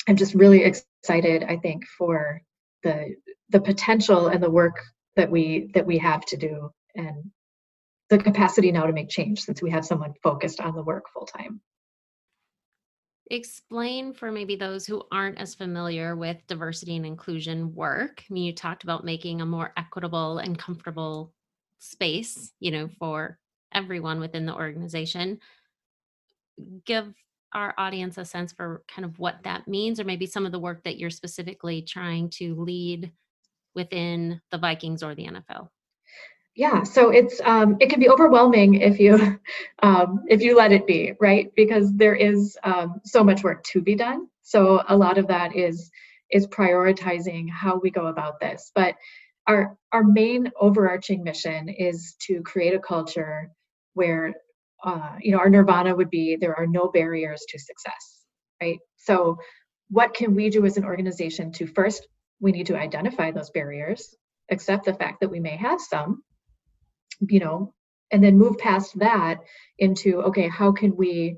I'm 0.08 0.16
just 0.16 0.34
really 0.34 0.64
excited. 0.64 1.44
I 1.44 1.58
think 1.58 1.84
for 1.98 2.42
the 2.86 3.16
the 3.50 3.60
potential 3.60 4.28
and 4.28 4.42
the 4.42 4.50
work 4.50 4.82
that 5.18 5.30
we 5.30 5.72
that 5.74 5.86
we 5.86 5.98
have 5.98 6.24
to 6.28 6.38
do, 6.38 6.72
and 6.96 7.32
the 8.10 8.18
capacity 8.18 8.72
now 8.72 8.86
to 8.86 8.94
make 8.94 9.10
change 9.10 9.42
since 9.42 9.62
we 9.62 9.72
have 9.72 9.86
someone 9.86 10.14
focused 10.24 10.62
on 10.62 10.76
the 10.76 10.84
work 10.84 11.06
full 11.14 11.26
time. 11.26 11.60
Explain 13.32 14.14
for 14.14 14.32
maybe 14.32 14.56
those 14.56 14.86
who 14.86 15.02
aren't 15.12 15.40
as 15.40 15.56
familiar 15.56 16.16
with 16.16 16.38
diversity 16.48 16.96
and 16.96 17.08
inclusion 17.08 17.74
work. 17.74 18.24
I 18.30 18.34
mean, 18.34 18.44
you 18.44 18.54
talked 18.54 18.84
about 18.84 19.04
making 19.04 19.42
a 19.42 19.46
more 19.48 19.74
equitable 19.76 20.38
and 20.38 20.58
comfortable 20.58 21.34
space, 21.80 22.54
you 22.60 22.70
know, 22.70 22.88
for 23.00 23.40
everyone 23.74 24.20
within 24.20 24.46
the 24.46 24.54
organization. 24.54 25.40
Give 26.86 27.12
our 27.56 27.74
audience 27.78 28.18
a 28.18 28.26
sense 28.26 28.52
for 28.52 28.84
kind 28.88 29.06
of 29.06 29.18
what 29.18 29.38
that 29.44 29.68
means, 29.68 30.00
or 30.00 30.04
maybe 30.04 30.28
some 30.28 30.46
of 30.46 30.52
the 30.52 30.60
work 30.60 30.84
that 30.84 30.98
you're 30.98 31.10
specifically 31.10 31.82
trying 31.82 32.30
to 32.30 32.54
lead 32.56 33.12
within 33.74 34.42
the 34.52 34.58
Vikings 34.58 35.02
or 35.02 35.16
the 35.16 35.26
NFL? 35.26 35.70
Yeah, 36.56 36.84
so 36.84 37.10
it's 37.10 37.42
um, 37.44 37.78
it 37.80 37.90
can 37.90 38.00
be 38.00 38.10
overwhelming 38.10 38.76
if 38.76 39.00
you 39.00 39.40
um, 39.84 40.24
if 40.28 40.42
you 40.42 40.56
let 40.56 40.72
it 40.72 40.86
be, 40.86 41.14
right? 41.20 41.52
Because 41.56 41.94
there 41.94 42.16
is 42.16 42.58
um, 42.64 43.02
so 43.04 43.24
much 43.24 43.44
work 43.44 43.64
to 43.72 43.82
be 43.82 43.96
done. 43.96 44.28
So 44.42 44.84
a 44.88 44.96
lot 44.96 45.18
of 45.18 45.28
that 45.28 45.56
is 45.56 45.90
is 46.32 46.48
prioritizing 46.48 47.50
how 47.50 47.80
we 47.80 47.90
go 47.90 48.08
about 48.08 48.40
this. 48.40 48.72
But 48.76 48.96
our 49.48 49.78
our 49.92 50.04
main 50.04 50.52
overarching 50.60 51.24
mission 51.24 51.70
is 51.70 52.16
to 52.28 52.42
create 52.42 52.74
a 52.74 52.80
culture 52.80 53.52
where 53.94 54.34
uh, 54.86 55.16
you 55.20 55.32
know 55.32 55.40
our 55.40 55.50
nirvana 55.50 55.94
would 55.94 56.10
be 56.10 56.36
there 56.36 56.56
are 56.56 56.68
no 56.68 56.90
barriers 56.90 57.44
to 57.50 57.60
success 57.60 58.16
right? 58.62 58.80
So 58.96 59.38
what 59.90 60.14
can 60.14 60.36
we 60.36 60.50
do 60.50 60.66
as 60.66 60.78
an 60.78 60.86
organization 60.86 61.52
to 61.54 61.68
first 61.68 62.08
we 62.40 62.52
need 62.52 62.68
to 62.68 62.78
identify 62.78 63.32
those 63.32 63.50
barriers 63.50 64.16
accept 64.50 64.86
the 64.86 64.94
fact 64.94 65.20
that 65.22 65.30
we 65.30 65.40
may 65.40 65.58
have 65.58 65.80
some 65.82 66.24
you 67.30 67.40
know 67.40 67.74
and 68.12 68.24
then 68.24 68.38
move 68.38 68.58
past 68.58 68.98
that 69.00 69.40
into 69.78 70.22
okay 70.22 70.48
how 70.48 70.72
can 70.72 70.96
we 70.96 71.38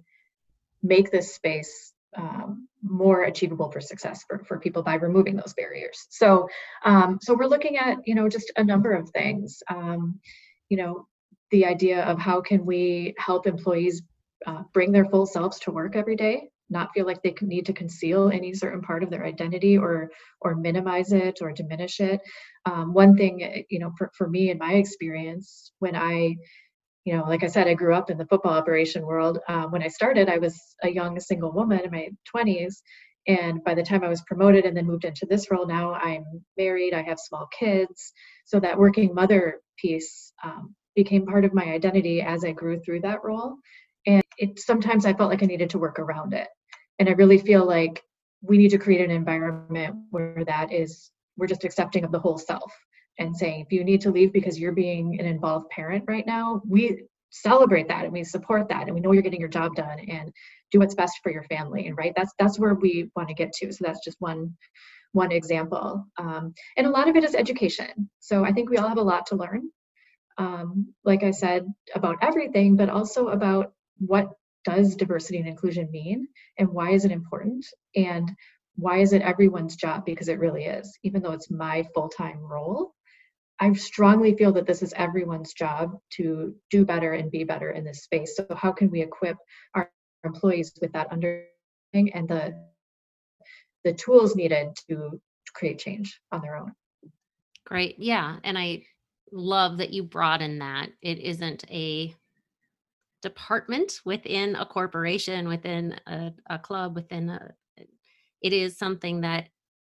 make 0.84 1.12
this 1.12 1.34
space 1.34 1.94
um, 2.16 2.68
more 2.82 3.24
achievable 3.24 3.72
for 3.72 3.82
success 3.82 4.24
for, 4.28 4.44
for 4.46 4.60
people 4.60 4.82
by 4.84 4.96
removing 4.96 5.36
those 5.36 5.54
barriers? 5.54 6.08
So 6.10 6.48
um, 6.84 7.20
so 7.22 7.36
we're 7.36 7.48
looking 7.48 7.78
at 7.78 7.98
you 8.06 8.16
know 8.16 8.30
just 8.30 8.52
a 8.56 8.64
number 8.64 8.94
of 8.94 9.10
things. 9.10 9.62
Um, 9.70 10.20
you 10.70 10.78
know 10.78 11.08
the 11.52 11.66
idea 11.66 12.04
of 12.04 12.20
how 12.20 12.42
can 12.42 12.66
we 12.66 13.14
help 13.18 13.48
employees 13.48 14.02
uh, 14.46 14.64
bring 14.74 14.92
their 14.92 15.06
full 15.06 15.26
selves 15.26 15.60
to 15.60 15.72
work 15.72 15.96
every 15.96 16.16
day 16.16 16.50
not 16.70 16.94
feel 16.94 17.06
like 17.06 17.22
they 17.22 17.34
need 17.42 17.66
to 17.66 17.74
conceal 17.74 18.30
any 18.30 18.54
certain 18.54 18.82
part 18.82 19.04
of 19.04 19.10
their 19.10 19.26
identity 19.26 19.78
or 19.78 20.10
or 20.42 20.56
minimize 20.56 21.12
it 21.14 21.40
or 21.42 21.52
diminish 21.52 22.00
it. 22.00 22.22
Um, 22.66 22.94
one 22.94 23.16
thing 23.16 23.44
eh, 23.44 23.62
you 23.70 23.80
know 23.80 23.92
for, 23.98 24.12
for 24.18 24.28
me 24.28 24.50
in 24.50 24.58
my 24.58 24.74
experience 24.74 25.72
when 25.80 25.96
i 25.96 26.36
you 27.06 27.16
know 27.16 27.24
like 27.24 27.44
i 27.44 27.48
said 27.48 27.68
i 27.68 27.74
grew 27.74 27.94
up 27.94 28.10
in 28.10 28.18
the 28.18 28.26
football 28.26 28.54
operation 28.54 29.06
world. 29.06 29.40
Uh, 29.48 29.66
when 29.68 29.84
i 29.84 29.88
started 29.88 30.30
i 30.30 30.38
was 30.38 30.60
a 30.84 30.90
young 30.90 31.20
single 31.20 31.52
woman 31.52 31.80
in 31.80 31.92
my 31.92 32.10
20s 32.36 32.76
and 33.28 33.64
by 33.64 33.74
the 33.74 33.84
time 33.84 34.04
i 34.04 34.10
was 34.10 34.22
promoted 34.22 34.66
and 34.66 34.76
then 34.76 34.86
moved 34.86 35.06
into 35.06 35.26
this 35.30 35.50
role 35.52 35.68
now 35.68 35.94
i'm 35.94 36.26
married 36.58 36.94
i 36.94 37.02
have 37.02 37.20
small 37.20 37.48
kids. 37.58 38.14
So 38.46 38.60
that 38.60 38.78
working 38.78 39.14
mother 39.14 39.62
piece 39.78 40.34
um, 40.44 40.76
became 40.98 41.26
part 41.26 41.46
of 41.46 41.54
my 41.54 41.64
identity 41.64 42.22
as 42.22 42.44
I 42.44 42.52
grew 42.52 42.80
through 42.80 43.02
that 43.02 43.24
role. 43.24 43.56
And 44.08 44.24
it 44.40 44.60
sometimes 44.60 45.06
I 45.06 45.14
felt 45.14 45.30
like 45.30 45.44
I 45.44 45.46
needed 45.46 45.70
to 45.70 45.78
work 45.78 46.00
around 46.00 46.34
it. 46.34 46.48
And 47.00 47.08
I 47.08 47.12
really 47.14 47.38
feel 47.38 47.66
like 47.66 48.04
we 48.42 48.58
need 48.58 48.70
to 48.70 48.80
create 48.80 49.02
an 49.02 49.12
environment 49.12 49.96
where 50.10 50.44
that 50.46 50.74
is 50.74 51.12
we're 51.38 51.48
just 51.48 51.64
accepting 51.64 52.04
of 52.04 52.12
the 52.12 52.20
whole 52.20 52.38
self 52.38 52.74
and 53.20 53.36
saying 53.36 53.62
if 53.62 53.72
you 53.72 53.84
need 53.84 54.02
to 54.02 54.12
leave 54.12 54.34
because 54.34 54.60
you're 54.60 54.72
being 54.72 55.20
an 55.20 55.28
involved 55.28 55.70
parent 55.70 56.04
right 56.08 56.26
now, 56.26 56.62
we 56.68 57.04
celebrate 57.30 57.88
that 57.88 58.06
and 58.06 58.14
we 58.14 58.24
support 58.24 58.68
that 58.70 58.88
and 58.88 58.96
we 58.96 59.00
know 59.00 59.12
you're 59.12 59.22
getting 59.22 59.40
your 59.40 59.50
job 59.50 59.76
done 59.76 60.00
and 60.00 60.32
do 60.72 60.80
what's 60.80 60.96
best 60.96 61.20
for 61.22 61.32
your 61.32 61.44
family 61.44 61.88
and 61.88 61.98
right 61.98 62.14
that's 62.16 62.34
that's 62.40 62.58
where 62.58 62.74
we 62.74 63.10
want 63.18 63.28
to 63.28 63.36
get 63.36 63.52
to 63.52 63.72
so 63.72 63.84
that's 63.86 64.04
just 64.04 64.16
one 64.20 64.56
one 65.12 65.32
example 65.32 66.06
um, 66.18 66.54
and 66.78 66.88
a 66.88 66.90
lot 66.90 67.10
of 67.10 67.18
it 67.18 67.26
is 67.26 67.36
education 67.36 68.10
so 68.22 68.46
i 68.46 68.52
think 68.52 68.70
we 68.70 68.78
all 68.78 68.88
have 68.88 68.98
a 68.98 69.02
lot 69.02 69.26
to 69.26 69.36
learn 69.36 69.70
um, 70.38 70.94
like 71.04 71.24
I 71.24 71.32
said, 71.32 71.66
about 71.96 72.18
everything, 72.22 72.76
but 72.76 72.90
also 72.90 73.30
about 73.30 73.74
what 73.98 74.30
does 74.64 74.96
diversity 74.96 75.40
and 75.40 75.48
inclusion 75.48 75.90
mean 75.92 76.28
and 76.58 76.70
why 76.70 76.92
is 76.92 77.06
it 77.06 77.12
important 77.12 77.66
and 77.96 78.30
why 78.76 79.00
is 79.00 79.14
it 79.14 79.22
everyone's 79.22 79.76
job 79.76 80.06
because 80.06 80.28
it 80.28 80.40
really 80.40 80.66
is 80.66 81.00
even 81.04 81.22
though 81.22 81.32
it's 81.32 81.50
my 81.50 81.86
full-time 81.94 82.40
role. 82.40 82.94
I 83.60 83.74
strongly 83.74 84.36
feel 84.36 84.52
that 84.54 84.68
this 84.68 84.84
is 84.84 84.94
everyone's 84.96 85.54
job 85.54 85.98
to 86.12 86.54
do 86.70 86.86
better 86.86 87.14
and 87.14 87.32
be 87.32 87.44
better 87.44 87.72
in 87.72 87.84
this 87.84 88.04
space. 88.04 88.36
So 88.36 88.46
how 88.56 88.72
can 88.72 88.92
we 88.92 89.02
equip 89.02 89.38
our 89.74 89.90
employees 90.24 90.74
with 90.80 90.92
that 90.92 91.12
understanding 91.12 92.14
and 92.14 92.28
the 92.28 92.56
the 93.84 93.94
tools 93.94 94.36
needed 94.36 94.76
to 94.90 95.20
create 95.54 95.80
change 95.80 96.20
on 96.32 96.42
their 96.42 96.58
own? 96.58 96.74
Great 97.66 97.96
yeah 97.98 98.38
and 98.44 98.58
i 98.58 98.84
love 99.32 99.78
that 99.78 99.94
you 99.94 100.04
broaden 100.04 100.60
that. 100.60 100.90
It 101.02 101.20
isn't 101.20 101.64
a 101.70 102.16
department 103.22 104.00
within 104.06 104.56
a 104.56 104.66
corporation, 104.66 105.48
within 105.48 106.00
a, 106.08 106.32
a 106.50 106.60
club, 106.60 106.96
within 106.96 107.30
a, 107.30 107.52
it 108.42 108.54
is 108.54 108.78
something 108.78 109.22
that 109.22 109.50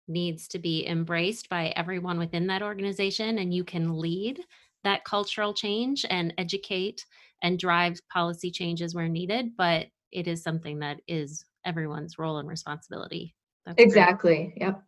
needs 0.07 0.48
to 0.50 0.59
be 0.59 0.88
embraced 0.88 1.50
by 1.50 1.67
everyone 1.75 2.17
within 2.17 2.48
that 2.48 2.63
organization 2.63 3.38
and 3.38 3.53
you 3.53 3.63
can 3.63 3.98
lead 3.98 4.41
that 4.83 5.03
cultural 5.03 5.53
change 5.53 6.05
and 6.09 6.33
educate 6.38 7.05
and 7.43 7.59
drive 7.59 8.00
policy 8.12 8.50
changes 8.50 8.95
where 8.95 9.07
needed 9.07 9.55
but 9.55 9.86
it 10.12 10.27
is 10.27 10.41
something 10.41 10.79
that 10.79 11.00
is 11.07 11.45
everyone's 11.63 12.17
role 12.17 12.39
and 12.39 12.50
responsibility 12.50 13.36
That's 13.67 13.79
exactly 13.79 14.36
great. 14.36 14.53
yep 14.57 14.83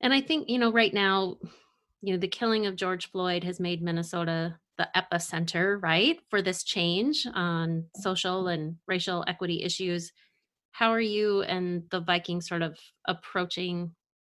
and 0.00 0.14
i 0.14 0.20
think 0.20 0.48
you 0.48 0.58
know 0.58 0.70
right 0.70 0.94
now 0.94 1.36
you 2.04 2.12
know 2.12 2.18
the 2.18 2.28
killing 2.28 2.66
of 2.66 2.76
george 2.76 3.10
floyd 3.10 3.44
has 3.44 3.58
made 3.58 3.82
minnesota 3.82 4.58
the 4.76 4.88
epicenter 4.96 5.80
right 5.82 6.18
for 6.28 6.42
this 6.42 6.64
change 6.64 7.26
on 7.32 7.84
social 7.96 8.48
and 8.48 8.76
racial 8.88 9.24
equity 9.26 9.62
issues. 9.62 10.12
How 10.72 10.90
are 10.90 11.00
you 11.00 11.42
and 11.42 11.84
the 11.90 12.00
vikings 12.00 12.48
sort 12.48 12.62
of 12.62 12.76
approaching 13.06 13.92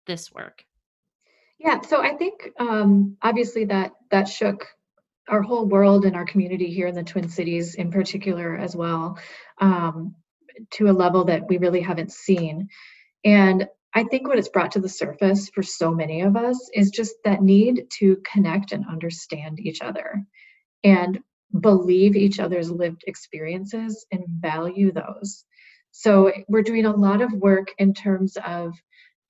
this 0.06 0.32
work? 0.32 0.62
Yeah 1.58 1.80
so 1.80 2.00
i 2.00 2.14
think 2.14 2.50
um, 2.58 3.16
obviously 3.22 3.64
that 3.66 3.92
that 4.10 4.28
shook 4.28 4.66
our 5.28 5.42
whole 5.42 5.66
world 5.66 6.04
and 6.04 6.16
our 6.16 6.25
community 6.25 6.72
here 6.72 6.87
in 6.87 6.94
the 6.94 7.02
twin 7.02 7.28
cities 7.28 7.75
in 7.75 7.90
particular 7.90 8.56
as 8.56 8.75
well 8.75 9.18
um, 9.60 10.14
to 10.70 10.88
a 10.88 10.92
level 10.92 11.25
that 11.25 11.48
we 11.48 11.58
really 11.58 11.80
haven't 11.80 12.12
seen. 12.12 12.68
And 13.25 13.68
I 13.99 14.05
think 14.05 14.28
what 14.28 14.38
it's 14.38 14.49
brought 14.49 14.73
to 14.73 14.81
the 14.81 14.88
surface 14.88 15.50
for 15.52 15.64
so 15.64 15.90
many 15.93 16.21
of 16.21 16.37
us 16.37 16.71
is 16.73 16.90
just 16.90 17.17
that 17.25 17.43
need 17.43 17.88
to 17.99 18.19
connect 18.25 18.71
and 18.71 18.87
understand 18.88 19.59
each 19.59 19.81
other 19.83 20.25
and 20.85 21.19
believe 21.59 22.14
each 22.14 22.38
other's 22.38 22.71
lived 22.71 23.02
experiences 23.09 24.07
and 24.12 24.23
value 24.28 24.93
those. 24.93 25.45
So 25.90 26.31
we're 26.47 26.62
doing 26.62 26.87
a 26.87 26.95
lot 26.95 27.23
of 27.23 27.33
work 27.33 27.73
in 27.76 27.93
terms 27.93 28.37
of 28.37 28.73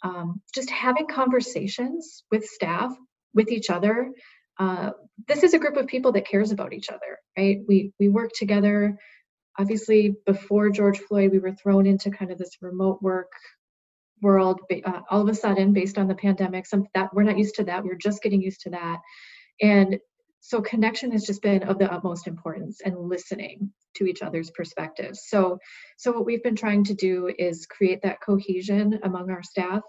um, 0.02 0.42
just 0.54 0.68
having 0.68 1.06
conversations 1.06 2.24
with 2.30 2.44
staff, 2.44 2.94
with 3.32 3.50
each 3.50 3.70
other. 3.70 4.12
Uh, 4.58 4.90
this 5.28 5.44
is 5.44 5.54
a 5.54 5.58
group 5.58 5.78
of 5.78 5.86
people 5.86 6.12
that 6.12 6.28
cares 6.28 6.52
about 6.52 6.74
each 6.74 6.90
other, 6.90 7.18
right? 7.38 7.60
We 7.66 7.92
we 7.98 8.10
work 8.10 8.32
together. 8.34 8.98
Obviously, 9.58 10.14
before 10.26 10.68
George 10.68 10.98
Floyd, 10.98 11.32
we 11.32 11.38
were 11.38 11.54
thrown 11.54 11.86
into 11.86 12.10
kind 12.10 12.30
of 12.30 12.36
this 12.36 12.58
remote 12.60 13.00
work 13.02 13.32
world 14.22 14.60
uh, 14.84 15.00
all 15.10 15.22
of 15.22 15.28
a 15.28 15.34
sudden 15.34 15.72
based 15.72 15.98
on 15.98 16.08
the 16.08 16.14
pandemic 16.14 16.66
some 16.66 16.86
that 16.94 17.12
we're 17.14 17.22
not 17.22 17.38
used 17.38 17.54
to 17.56 17.64
that 17.64 17.84
we're 17.84 17.94
just 17.94 18.22
getting 18.22 18.42
used 18.42 18.60
to 18.62 18.70
that. 18.70 18.98
And 19.60 19.98
so 20.40 20.60
connection 20.62 21.10
has 21.12 21.24
just 21.24 21.42
been 21.42 21.64
of 21.64 21.78
the 21.78 21.92
utmost 21.92 22.26
importance 22.26 22.80
and 22.84 22.96
listening 22.96 23.72
to 23.96 24.06
each 24.06 24.22
other's 24.22 24.50
perspectives. 24.50 25.22
So 25.26 25.58
so 25.96 26.12
what 26.12 26.26
we've 26.26 26.42
been 26.42 26.56
trying 26.56 26.84
to 26.84 26.94
do 26.94 27.32
is 27.38 27.66
create 27.66 28.02
that 28.02 28.20
cohesion 28.20 29.00
among 29.02 29.30
our 29.30 29.42
staff 29.42 29.82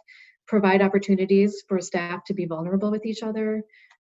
provide 0.50 0.82
opportunities 0.82 1.64
for 1.68 1.80
staff 1.80 2.24
to 2.26 2.34
be 2.34 2.46
vulnerable 2.46 2.90
with 2.90 3.06
each 3.06 3.22
other 3.22 3.64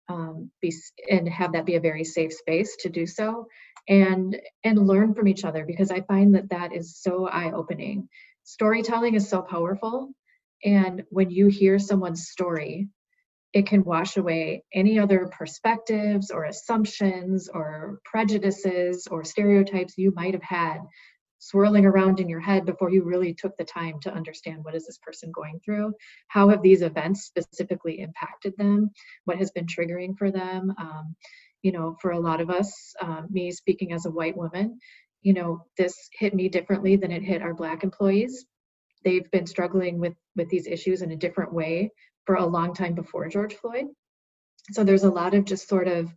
um, 0.08 0.50
be, 0.60 0.72
and 1.10 1.26
have 1.28 1.52
that 1.52 1.64
be 1.64 1.76
a 1.76 1.80
very 1.80 2.04
safe 2.04 2.32
space 2.34 2.76
to 2.80 2.90
do 2.90 3.06
so 3.06 3.46
and 3.88 4.38
and 4.62 4.86
learn 4.86 5.14
from 5.14 5.28
each 5.28 5.44
other 5.44 5.64
because 5.64 5.90
i 5.90 6.00
find 6.02 6.34
that 6.34 6.48
that 6.50 6.74
is 6.74 6.96
so 6.96 7.26
eye-opening 7.26 8.08
storytelling 8.44 9.14
is 9.14 9.28
so 9.28 9.42
powerful. 9.42 10.10
And 10.64 11.02
when 11.10 11.30
you 11.30 11.48
hear 11.48 11.78
someone's 11.78 12.28
story, 12.28 12.88
it 13.52 13.66
can 13.66 13.84
wash 13.84 14.16
away 14.16 14.64
any 14.72 14.98
other 14.98 15.30
perspectives 15.36 16.30
or 16.30 16.44
assumptions 16.44 17.48
or 17.48 18.00
prejudices 18.04 19.06
or 19.10 19.24
stereotypes 19.24 19.96
you 19.96 20.12
might 20.14 20.34
have 20.34 20.42
had 20.42 20.78
swirling 21.38 21.84
around 21.84 22.20
in 22.20 22.28
your 22.28 22.40
head 22.40 22.64
before 22.64 22.90
you 22.90 23.04
really 23.04 23.34
took 23.34 23.54
the 23.58 23.64
time 23.64 24.00
to 24.00 24.12
understand 24.12 24.64
what 24.64 24.74
is 24.74 24.86
this 24.86 24.98
person 24.98 25.30
going 25.30 25.60
through 25.64 25.92
how 26.28 26.48
have 26.48 26.62
these 26.62 26.80
events 26.80 27.24
specifically 27.24 28.00
impacted 28.00 28.56
them 28.56 28.90
what 29.24 29.36
has 29.36 29.50
been 29.50 29.66
triggering 29.66 30.16
for 30.16 30.30
them 30.30 30.72
um, 30.78 31.14
you 31.62 31.70
know 31.70 31.96
for 32.00 32.12
a 32.12 32.20
lot 32.20 32.40
of 32.40 32.50
us 32.50 32.94
uh, 33.00 33.22
me 33.28 33.50
speaking 33.50 33.92
as 33.92 34.06
a 34.06 34.10
white 34.10 34.36
woman 34.36 34.78
you 35.24 35.32
know, 35.32 35.64
this 35.76 36.10
hit 36.12 36.34
me 36.34 36.48
differently 36.48 36.96
than 36.96 37.10
it 37.10 37.22
hit 37.22 37.42
our 37.42 37.54
Black 37.54 37.82
employees. 37.82 38.44
They've 39.04 39.28
been 39.32 39.46
struggling 39.46 39.98
with 39.98 40.14
with 40.36 40.48
these 40.50 40.66
issues 40.66 41.02
in 41.02 41.10
a 41.10 41.16
different 41.16 41.52
way 41.52 41.90
for 42.26 42.36
a 42.36 42.46
long 42.46 42.74
time 42.74 42.94
before 42.94 43.28
George 43.28 43.54
Floyd. 43.54 43.86
So 44.72 44.84
there's 44.84 45.04
a 45.04 45.10
lot 45.10 45.34
of 45.34 45.44
just 45.44 45.66
sort 45.66 45.88
of 45.88 46.14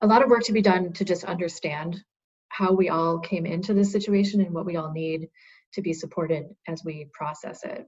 a 0.00 0.06
lot 0.06 0.22
of 0.22 0.30
work 0.30 0.42
to 0.44 0.52
be 0.52 0.62
done 0.62 0.92
to 0.94 1.04
just 1.04 1.24
understand 1.24 2.02
how 2.48 2.72
we 2.72 2.88
all 2.88 3.18
came 3.18 3.44
into 3.44 3.74
this 3.74 3.92
situation 3.92 4.40
and 4.40 4.54
what 4.54 4.66
we 4.66 4.76
all 4.76 4.90
need 4.90 5.28
to 5.74 5.82
be 5.82 5.92
supported 5.92 6.46
as 6.66 6.82
we 6.84 7.08
process 7.12 7.62
it. 7.64 7.86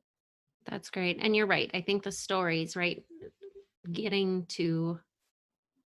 That's 0.69 0.91
great. 0.91 1.19
And 1.21 1.35
you're 1.35 1.47
right. 1.47 1.71
I 1.73 1.81
think 1.81 2.03
the 2.03 2.13
stories, 2.13 2.77
right? 2.77 3.03
Getting 3.91 4.45
to 4.51 5.01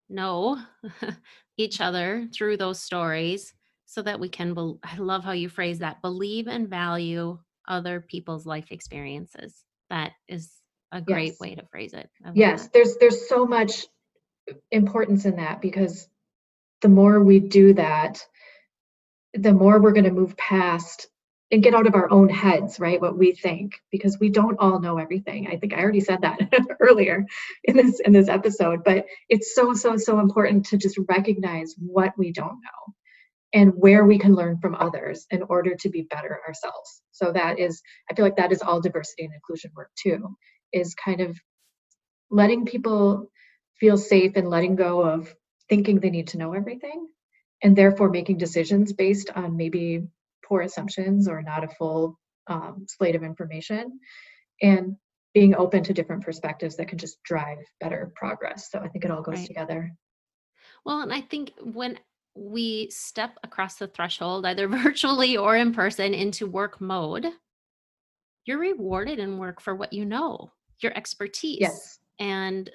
know 0.09 0.59
each 1.57 1.81
other 1.81 2.29
through 2.35 2.57
those 2.57 2.81
stories 2.81 3.55
so 3.87 4.03
that 4.03 4.20
we 4.20 4.29
can 4.29 4.55
be- 4.55 4.79
i 4.83 4.97
love 4.97 5.25
how 5.25 5.33
you 5.33 5.49
phrase 5.49 5.79
that 5.79 6.03
believe 6.03 6.47
and 6.49 6.68
value 6.68 7.38
other 7.68 8.01
people's 8.01 8.47
life 8.47 8.70
experiences 8.70 9.64
that 9.90 10.12
is 10.29 10.51
a 10.92 11.01
great 11.01 11.33
yes. 11.33 11.40
way 11.40 11.55
to 11.55 11.64
phrase 11.70 11.92
it 11.94 12.09
yes 12.35 12.64
that. 12.64 12.73
there's 12.73 12.97
there's 12.99 13.29
so 13.29 13.47
much 13.47 13.87
uh, 14.51 14.55
importance 14.70 15.25
in 15.25 15.37
that 15.37 15.61
because 15.61 16.09
the 16.83 16.88
more 16.88 17.23
we 17.23 17.40
do 17.40 17.75
that 17.75 18.25
the 19.35 19.53
more 19.53 19.81
we're 19.81 19.92
going 19.92 20.05
to 20.05 20.11
move 20.11 20.37
past 20.37 21.09
and 21.51 21.62
get 21.62 21.75
out 21.75 21.87
of 21.87 21.94
our 21.94 22.11
own 22.11 22.29
heads 22.29 22.81
right 22.81 23.01
what 23.01 23.18
we 23.18 23.33
think 23.33 23.81
because 23.90 24.18
we 24.18 24.29
don't 24.29 24.59
all 24.59 24.81
know 24.81 24.99
everything 24.99 25.49
i 25.49 25.57
think 25.57 25.73
i 25.73 25.79
already 25.79 26.01
said 26.01 26.20
that 26.23 26.38
earlier 26.81 27.25
in 27.64 27.77
this 27.77 28.01
in 28.01 28.12
this 28.12 28.29
episode 28.29 28.83
but 28.85 29.07
it's 29.29 29.55
so 29.55 29.75
so 29.75 29.97
so 29.97 30.20
important 30.20 30.66
to 30.66 30.77
just 30.77 30.99
recognize 31.09 31.75
what 31.79 32.12
we 32.16 32.33
don't 32.33 32.61
know 32.61 32.94
and 33.55 33.73
where 33.77 34.05
we 34.05 34.19
can 34.19 34.35
learn 34.35 34.59
from 34.59 34.75
others 34.75 35.27
in 35.31 35.43
order 35.45 35.77
to 35.77 35.88
be 35.88 36.03
better 36.03 36.40
ourselves. 36.47 37.03
So 37.12 37.33
that 37.33 37.61
is, 37.61 37.81
I 38.11 38.14
feel 38.14 38.25
like 38.25 38.37
that 38.37 38.53
is 38.53 38.61
all 38.61 38.81
diversity 38.81 39.25
and 39.25 39.33
inclusion 39.33 39.71
work 39.77 39.90
too, 39.97 40.37
is 40.73 40.95
kind 40.95 41.21
of 41.21 41.38
letting 42.31 42.67
people 42.67 43.31
feel 43.79 43.97
safe 43.97 44.33
and 44.35 44.51
letting 44.51 44.75
go 44.75 45.03
of 45.03 45.33
thinking 45.69 46.01
they 46.01 46.11
need 46.11 46.29
to 46.29 46.38
know 46.38 46.53
everything 46.53 47.07
and 47.62 47.77
therefore 47.77 48.11
making 48.11 48.38
decisions 48.38 48.93
based 48.93 49.31
on 49.35 49.57
maybe 49.57 50.03
poor 50.47 50.61
assumptions 50.61 51.29
or 51.29 51.40
not 51.40 51.64
a 51.64 51.69
full 51.69 52.19
um, 52.49 52.87
slate 52.88 53.14
of 53.14 53.23
information 53.23 54.01
and 54.61 54.97
being 55.33 55.55
open 55.55 55.83
to 55.85 55.95
different 55.95 56.25
perspectives 56.25 56.77
that 56.77 56.88
can 56.88 56.99
just 56.99 57.23
drive 57.23 57.59
better 57.81 58.12
progress. 58.17 58.69
So 58.71 58.81
I 58.81 58.88
think 58.88 59.05
it 59.05 59.11
all 59.11 59.23
goes 59.23 59.38
right. 59.38 59.47
together. 59.47 59.93
Well, 60.85 61.01
and 61.01 61.12
I 61.12 61.21
think 61.23 61.53
when 61.61 61.99
we 62.35 62.90
step 62.90 63.38
across 63.44 63.77
the 63.77 63.87
threshold, 63.87 64.47
either 64.47 64.68
virtually 64.68 65.37
or 65.37 65.57
in 65.57 65.73
person, 65.73 66.14
into 66.14 66.47
work 66.47 66.81
mode, 66.81 67.27
you're 68.44 68.59
rewarded 68.59 69.18
in 69.18 69.38
work 69.38 69.61
for 69.61 69.75
what 69.75 69.92
you 69.92 70.05
know, 70.05 70.51
your 70.81 70.97
expertise. 70.97 71.59
Yes. 71.61 71.99
And 72.18 72.70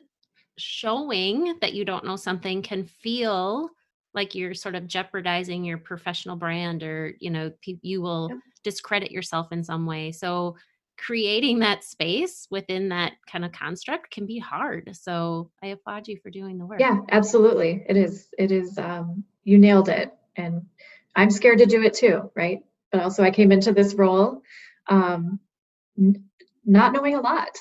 showing 0.58 1.58
that 1.62 1.74
you 1.74 1.86
don't 1.86 2.06
know 2.06 2.15
something 2.15 2.62
can 2.62 2.84
feel 2.84 3.69
like 4.13 4.34
you're 4.34 4.56
sort 4.56 4.76
of 4.76 4.88
jeopardizing 4.88 5.63
your 5.63 5.78
professional 5.78 6.36
brand 6.36 6.84
or, 6.84 7.13
you 7.19 7.30
know, 7.30 7.52
you 7.63 8.02
will 8.02 8.30
discredit 8.63 9.12
yourself 9.12 9.52
in 9.52 9.63
some 9.63 9.86
way. 9.86 10.12
So 10.12 10.56
creating 10.98 11.60
that 11.60 11.84
space 11.84 12.48
within 12.52 12.89
that 12.89 13.13
kind 13.32 13.45
of 13.45 13.52
construct 13.52 14.12
can 14.12 14.26
be 14.26 14.39
hard. 14.39 14.89
So 14.93 15.50
I 15.63 15.67
applaud 15.67 16.08
you 16.08 16.17
for 16.22 16.30
doing 16.30 16.58
the 16.58 16.65
work. 16.65 16.80
Yeah, 16.80 17.00
absolutely. 17.12 17.86
It 17.88 17.95
is. 17.95 18.28
It 18.38 18.52
is. 18.52 18.78
Um, 18.78 19.24
you 19.49 19.57
nailed 19.57 19.89
it. 19.89 20.13
And 20.35 20.65
I'm 21.15 21.31
scared 21.31 21.57
to 21.57 21.65
do 21.65 21.81
it 21.81 21.95
too, 21.95 22.31
right? 22.35 22.59
But 22.91 23.01
also, 23.01 23.23
I 23.23 23.31
came 23.31 23.51
into 23.51 23.73
this 23.73 23.95
role 23.95 24.41
um, 24.88 25.39
n- 25.97 26.23
not 26.65 26.93
knowing 26.93 27.15
a 27.15 27.21
lot, 27.21 27.57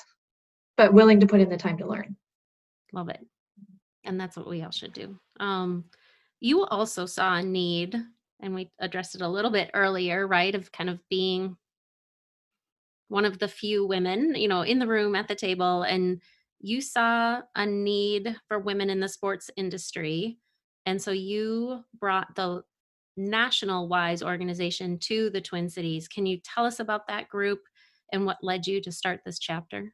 but 0.77 0.93
willing 0.93 1.19
to 1.19 1.27
put 1.27 1.41
in 1.41 1.49
the 1.49 1.57
time 1.57 1.77
to 1.79 1.87
learn. 1.87 2.15
Love 2.93 3.09
it. 3.09 3.25
And 4.03 4.19
that's 4.19 4.37
what 4.37 4.47
we 4.47 4.61
all 4.63 4.71
should 4.71 4.93
do. 4.93 5.17
Um, 5.39 5.85
you 6.39 6.63
also 6.65 7.05
saw 7.05 7.35
a 7.35 7.43
need, 7.43 7.95
and 8.39 8.55
we 8.55 8.71
addressed 8.79 9.15
it 9.15 9.21
a 9.21 9.27
little 9.27 9.51
bit 9.51 9.71
earlier, 9.73 10.27
right? 10.27 10.53
Of 10.53 10.71
kind 10.71 10.89
of 10.89 10.99
being 11.09 11.57
one 13.07 13.25
of 13.25 13.39
the 13.39 13.47
few 13.47 13.85
women, 13.85 14.35
you 14.35 14.47
know, 14.47 14.61
in 14.61 14.77
the 14.77 14.87
room 14.87 15.15
at 15.15 15.27
the 15.27 15.35
table, 15.35 15.81
and 15.83 16.21
you 16.61 16.81
saw 16.81 17.41
a 17.55 17.65
need 17.65 18.35
for 18.47 18.59
women 18.59 18.89
in 18.89 18.99
the 18.99 19.09
sports 19.09 19.49
industry. 19.57 20.37
And 20.85 21.01
so 21.01 21.11
you 21.11 21.83
brought 21.99 22.35
the 22.35 22.63
National 23.17 23.87
WISE 23.87 24.23
organization 24.23 24.97
to 24.99 25.29
the 25.29 25.41
Twin 25.41 25.69
Cities. 25.69 26.07
Can 26.07 26.25
you 26.25 26.39
tell 26.43 26.65
us 26.65 26.79
about 26.79 27.07
that 27.07 27.29
group 27.29 27.59
and 28.11 28.25
what 28.25 28.37
led 28.41 28.65
you 28.65 28.81
to 28.81 28.91
start 28.91 29.21
this 29.25 29.39
chapter? 29.39 29.93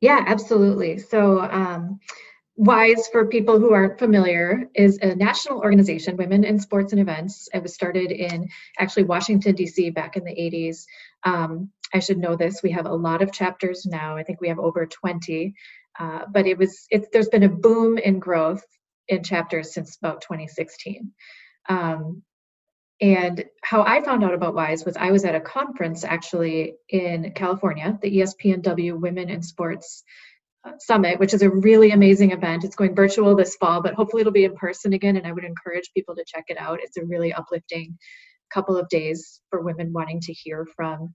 Yeah, 0.00 0.22
absolutely. 0.26 0.98
So, 0.98 1.40
um, 1.40 1.98
WISE, 2.56 3.08
for 3.10 3.26
people 3.26 3.58
who 3.58 3.72
aren't 3.72 3.98
familiar, 3.98 4.68
is 4.74 4.98
a 4.98 5.16
national 5.16 5.58
organization, 5.58 6.16
Women 6.16 6.44
in 6.44 6.60
Sports 6.60 6.92
and 6.92 7.00
Events. 7.00 7.48
It 7.52 7.62
was 7.62 7.74
started 7.74 8.12
in 8.12 8.48
actually 8.78 9.04
Washington, 9.04 9.56
D.C. 9.56 9.90
back 9.90 10.16
in 10.16 10.24
the 10.24 10.30
80s. 10.30 10.84
Um, 11.24 11.70
I 11.92 11.98
should 11.98 12.18
know 12.18 12.36
this. 12.36 12.62
We 12.62 12.70
have 12.70 12.86
a 12.86 12.94
lot 12.94 13.22
of 13.22 13.32
chapters 13.32 13.86
now. 13.86 14.16
I 14.16 14.22
think 14.22 14.40
we 14.40 14.48
have 14.48 14.60
over 14.60 14.86
20. 14.86 15.54
Uh, 15.98 16.20
but 16.30 16.46
it 16.46 16.56
was, 16.56 16.86
it's, 16.90 17.08
there's 17.12 17.28
been 17.28 17.42
a 17.42 17.48
boom 17.48 17.98
in 17.98 18.20
growth 18.20 18.64
in 19.08 19.22
chapters 19.22 19.74
since 19.74 19.96
about 19.96 20.22
2016. 20.22 21.12
Um, 21.68 22.22
and 23.00 23.44
how 23.62 23.82
I 23.82 24.00
found 24.02 24.24
out 24.24 24.34
about 24.34 24.54
WISE 24.54 24.84
was 24.84 24.96
I 24.96 25.10
was 25.10 25.24
at 25.24 25.34
a 25.34 25.40
conference 25.40 26.04
actually 26.04 26.74
in 26.88 27.32
California, 27.34 27.98
the 28.00 28.18
ESPNW 28.18 29.00
Women 29.00 29.28
in 29.28 29.42
Sports 29.42 30.04
Summit, 30.78 31.18
which 31.18 31.34
is 31.34 31.42
a 31.42 31.50
really 31.50 31.90
amazing 31.90 32.30
event. 32.30 32.64
It's 32.64 32.76
going 32.76 32.94
virtual 32.94 33.34
this 33.34 33.56
fall, 33.56 33.82
but 33.82 33.94
hopefully 33.94 34.20
it'll 34.20 34.32
be 34.32 34.44
in 34.44 34.54
person 34.54 34.92
again. 34.92 35.16
And 35.16 35.26
I 35.26 35.32
would 35.32 35.44
encourage 35.44 35.90
people 35.94 36.14
to 36.14 36.24
check 36.26 36.44
it 36.48 36.56
out. 36.58 36.80
It's 36.82 36.96
a 36.96 37.04
really 37.04 37.32
uplifting 37.32 37.98
couple 38.52 38.76
of 38.76 38.88
days 38.88 39.40
for 39.50 39.62
women 39.62 39.92
wanting 39.92 40.20
to 40.20 40.32
hear 40.32 40.66
from 40.76 41.12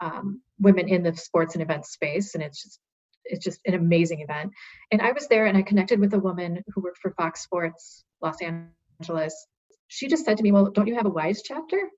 um, 0.00 0.42
women 0.60 0.88
in 0.88 1.02
the 1.02 1.16
sports 1.16 1.54
and 1.54 1.62
events 1.62 1.92
space. 1.92 2.34
And 2.34 2.42
it's 2.44 2.62
just 2.62 2.78
it's 3.24 3.44
just 3.44 3.60
an 3.66 3.74
amazing 3.74 4.20
event. 4.20 4.52
And 4.90 5.00
I 5.00 5.12
was 5.12 5.28
there 5.28 5.46
and 5.46 5.56
I 5.56 5.62
connected 5.62 6.00
with 6.00 6.14
a 6.14 6.18
woman 6.18 6.62
who 6.74 6.82
worked 6.82 6.98
for 6.98 7.12
Fox 7.12 7.42
Sports 7.42 8.04
Los 8.20 8.36
Angeles. 8.40 9.46
She 9.88 10.08
just 10.08 10.24
said 10.24 10.36
to 10.38 10.42
me, 10.42 10.52
Well, 10.52 10.70
don't 10.70 10.86
you 10.86 10.96
have 10.96 11.06
a 11.06 11.10
WISE 11.10 11.42
chapter? 11.42 11.88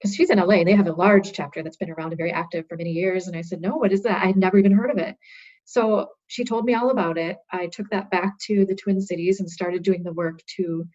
Because 0.00 0.16
she's 0.16 0.30
in 0.30 0.38
LA, 0.38 0.56
and 0.56 0.66
they 0.66 0.74
have 0.74 0.88
a 0.88 0.92
large 0.92 1.32
chapter 1.32 1.62
that's 1.62 1.76
been 1.76 1.90
around 1.90 2.08
and 2.08 2.16
very 2.16 2.32
active 2.32 2.64
for 2.68 2.76
many 2.76 2.90
years. 2.90 3.28
And 3.28 3.36
I 3.36 3.42
said, 3.42 3.60
No, 3.60 3.76
what 3.76 3.92
is 3.92 4.02
that? 4.02 4.22
I 4.22 4.26
had 4.26 4.36
never 4.36 4.58
even 4.58 4.72
heard 4.72 4.90
of 4.90 4.98
it. 4.98 5.16
So 5.64 6.08
she 6.26 6.44
told 6.44 6.64
me 6.64 6.74
all 6.74 6.90
about 6.90 7.18
it. 7.18 7.36
I 7.50 7.68
took 7.68 7.88
that 7.90 8.10
back 8.10 8.38
to 8.46 8.66
the 8.66 8.74
Twin 8.74 9.00
Cities 9.00 9.40
and 9.40 9.48
started 9.48 9.82
doing 9.82 10.02
the 10.02 10.12
work 10.12 10.40
to 10.56 10.86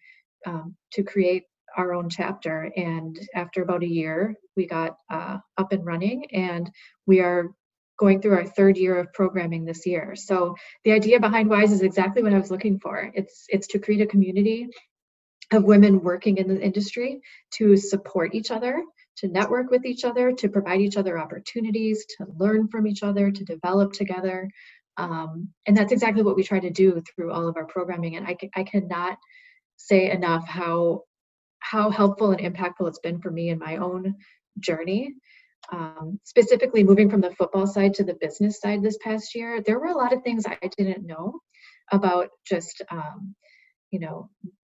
um, 0.46 0.76
to 0.92 1.02
create 1.02 1.44
our 1.76 1.94
own 1.94 2.08
chapter. 2.08 2.70
And 2.76 3.18
after 3.34 3.62
about 3.62 3.82
a 3.82 3.88
year, 3.88 4.34
we 4.56 4.66
got 4.66 4.96
uh, 5.10 5.38
up 5.56 5.72
and 5.72 5.84
running, 5.84 6.26
and 6.32 6.70
we 7.06 7.20
are 7.20 7.50
going 7.98 8.20
through 8.20 8.36
our 8.36 8.46
third 8.46 8.76
year 8.76 8.98
of 8.98 9.12
programming 9.12 9.64
this 9.64 9.86
year. 9.86 10.14
So 10.16 10.54
the 10.84 10.92
idea 10.92 11.20
behind 11.20 11.50
WISE 11.50 11.72
is 11.72 11.82
exactly 11.82 12.22
what 12.22 12.32
I 12.32 12.38
was 12.38 12.50
looking 12.50 12.78
for. 12.78 13.10
It's 13.14 13.46
it's 13.48 13.66
to 13.68 13.78
create 13.78 14.00
a 14.00 14.06
community 14.06 14.68
of 15.52 15.64
women 15.64 16.02
working 16.02 16.36
in 16.36 16.48
the 16.48 16.60
industry 16.60 17.20
to 17.52 17.76
support 17.76 18.34
each 18.34 18.50
other 18.50 18.82
to 19.18 19.28
network 19.28 19.70
with 19.70 19.84
each 19.84 20.04
other, 20.04 20.32
to 20.32 20.48
provide 20.48 20.80
each 20.80 20.96
other 20.96 21.18
opportunities, 21.18 22.06
to 22.06 22.26
learn 22.36 22.68
from 22.68 22.86
each 22.86 23.02
other, 23.02 23.30
to 23.30 23.44
develop 23.44 23.92
together. 23.92 24.48
Um, 24.96 25.48
and 25.66 25.76
that's 25.76 25.92
exactly 25.92 26.22
what 26.22 26.36
we 26.36 26.44
try 26.44 26.60
to 26.60 26.70
do 26.70 27.02
through 27.02 27.32
all 27.32 27.48
of 27.48 27.56
our 27.56 27.66
programming. 27.66 28.16
And 28.16 28.26
I, 28.26 28.36
I 28.54 28.62
cannot 28.62 29.18
say 29.76 30.10
enough 30.10 30.46
how 30.46 31.02
how 31.60 31.90
helpful 31.90 32.30
and 32.30 32.40
impactful 32.40 32.86
it's 32.86 33.00
been 33.00 33.20
for 33.20 33.30
me 33.30 33.48
in 33.48 33.58
my 33.58 33.76
own 33.76 34.14
journey. 34.60 35.14
Um, 35.70 36.18
specifically, 36.24 36.82
moving 36.82 37.10
from 37.10 37.20
the 37.20 37.34
football 37.34 37.66
side 37.66 37.94
to 37.94 38.04
the 38.04 38.14
business 38.14 38.60
side 38.60 38.82
this 38.82 38.98
past 39.02 39.34
year, 39.34 39.62
there 39.64 39.78
were 39.78 39.86
a 39.88 39.96
lot 39.96 40.12
of 40.12 40.22
things 40.22 40.44
I 40.46 40.58
didn't 40.76 41.06
know 41.06 41.40
about 41.92 42.28
just 42.46 42.82
um, 42.90 43.34
you 43.90 44.00
know 44.00 44.30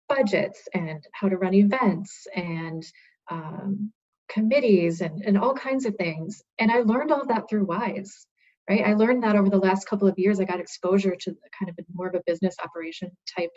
budgets 0.10 0.68
and 0.74 1.04
how 1.14 1.30
to 1.30 1.38
run 1.38 1.54
events 1.54 2.28
and 2.36 2.84
um, 3.30 3.92
committees 4.30 5.02
and, 5.02 5.22
and 5.26 5.38
all 5.38 5.54
kinds 5.54 5.86
of 5.86 5.96
things. 5.96 6.42
And 6.60 6.72
I 6.72 6.80
learned 6.80 7.12
all 7.12 7.26
that 7.28 7.50
through 7.50 7.66
WISE, 7.66 8.28
right? 8.70 8.86
I 8.86 8.94
learned 8.94 9.24
that 9.24 9.36
over 9.36 9.50
the 9.50 9.58
last 9.58 9.88
couple 9.88 10.08
of 10.08 10.18
years. 10.18 10.40
I 10.40 10.46
got 10.46 10.60
exposure 10.60 11.16
to 11.16 11.36
kind 11.58 11.70
of 11.70 11.78
more 11.94 12.08
of 12.08 12.16
a 12.16 12.24
business 12.26 12.56
operation 12.64 13.12
type 13.38 13.52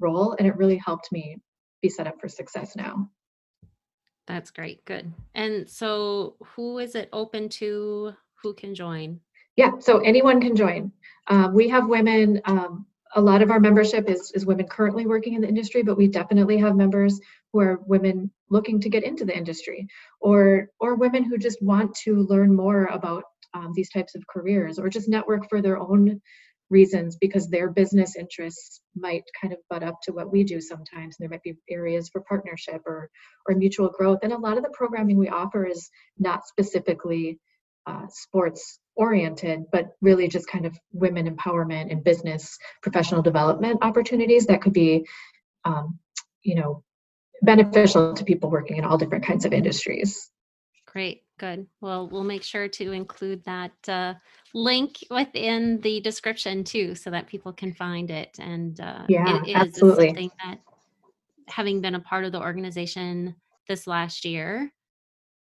role, 0.00 0.34
and 0.38 0.46
it 0.46 0.56
really 0.56 0.80
helped 0.84 1.08
me 1.12 1.38
be 1.82 1.88
set 1.88 2.06
up 2.06 2.20
for 2.20 2.28
success 2.28 2.76
now. 2.76 3.08
That's 4.26 4.50
great. 4.50 4.84
Good. 4.84 5.12
And 5.34 5.68
so, 5.68 6.36
who 6.54 6.78
is 6.78 6.94
it 6.94 7.08
open 7.12 7.48
to? 7.50 8.12
Who 8.42 8.54
can 8.54 8.74
join? 8.74 9.20
Yeah, 9.56 9.72
so 9.78 9.98
anyone 9.98 10.40
can 10.40 10.56
join. 10.56 10.92
Um, 11.28 11.54
we 11.54 11.68
have 11.68 11.88
women 11.88 12.40
um, 12.44 12.86
a 13.14 13.20
lot 13.20 13.42
of 13.42 13.50
our 13.50 13.60
membership 13.60 14.08
is, 14.08 14.32
is 14.32 14.46
women 14.46 14.66
currently 14.66 15.06
working 15.06 15.34
in 15.34 15.40
the 15.40 15.48
industry, 15.48 15.82
but 15.82 15.96
we 15.96 16.08
definitely 16.08 16.56
have 16.58 16.76
members 16.76 17.20
who 17.52 17.60
are 17.60 17.80
women 17.86 18.30
looking 18.48 18.80
to 18.80 18.88
get 18.88 19.04
into 19.04 19.24
the 19.24 19.36
industry 19.36 19.86
or 20.20 20.68
or 20.80 20.94
women 20.94 21.24
who 21.24 21.36
just 21.38 21.62
want 21.62 21.94
to 21.94 22.26
learn 22.28 22.54
more 22.54 22.86
about 22.86 23.24
um, 23.54 23.72
these 23.74 23.90
types 23.90 24.14
of 24.14 24.26
careers 24.26 24.78
or 24.78 24.88
just 24.88 25.08
network 25.08 25.48
for 25.48 25.60
their 25.60 25.78
own 25.78 26.20
reasons 26.72 27.16
because 27.20 27.48
their 27.48 27.70
business 27.70 28.16
interests 28.16 28.80
might 28.96 29.22
kind 29.40 29.52
of 29.52 29.60
butt 29.70 29.82
up 29.84 30.00
to 30.02 30.12
what 30.12 30.32
we 30.32 30.42
do 30.42 30.60
sometimes. 30.60 31.16
And 31.16 31.16
there 31.20 31.28
might 31.28 31.42
be 31.42 31.56
areas 31.70 32.08
for 32.08 32.22
partnership 32.22 32.82
or 32.86 33.10
or 33.46 33.54
mutual 33.54 33.90
growth. 33.90 34.20
And 34.22 34.32
a 34.32 34.38
lot 34.38 34.56
of 34.56 34.64
the 34.64 34.70
programming 34.72 35.18
we 35.18 35.28
offer 35.28 35.66
is 35.66 35.88
not 36.18 36.46
specifically 36.46 37.38
uh, 37.86 38.06
sports 38.08 38.78
oriented, 38.96 39.64
but 39.70 39.92
really 40.00 40.28
just 40.28 40.48
kind 40.48 40.66
of 40.66 40.76
women 40.92 41.28
empowerment 41.28 41.90
and 41.90 42.04
business 42.04 42.58
professional 42.82 43.22
development 43.22 43.78
opportunities 43.82 44.46
that 44.46 44.62
could 44.62 44.72
be, 44.72 45.06
um, 45.64 45.98
you 46.42 46.54
know, 46.54 46.82
beneficial 47.42 48.14
to 48.14 48.24
people 48.24 48.50
working 48.50 48.76
in 48.76 48.84
all 48.84 48.98
different 48.98 49.24
kinds 49.24 49.44
of 49.44 49.52
industries. 49.52 50.30
Great, 50.86 51.22
good. 51.38 51.66
Well, 51.80 52.08
we'll 52.08 52.24
make 52.24 52.42
sure 52.42 52.68
to 52.68 52.92
include 52.92 53.44
that 53.44 53.72
uh, 53.88 54.14
link 54.54 54.98
within 55.10 55.80
the 55.80 56.00
description 56.00 56.64
too, 56.64 56.94
so 56.94 57.10
that 57.10 57.26
people 57.26 57.52
can 57.52 57.72
find 57.72 58.10
it. 58.10 58.36
And 58.38 58.80
uh, 58.80 59.04
yeah, 59.08 59.42
it 59.42 59.48
is 59.48 59.54
absolutely. 59.54 60.08
something 60.08 60.30
that, 60.44 60.58
having 61.48 61.80
been 61.80 61.96
a 61.96 62.00
part 62.00 62.24
of 62.24 62.32
the 62.32 62.40
organization 62.40 63.34
this 63.68 63.86
last 63.86 64.24
year, 64.24 64.72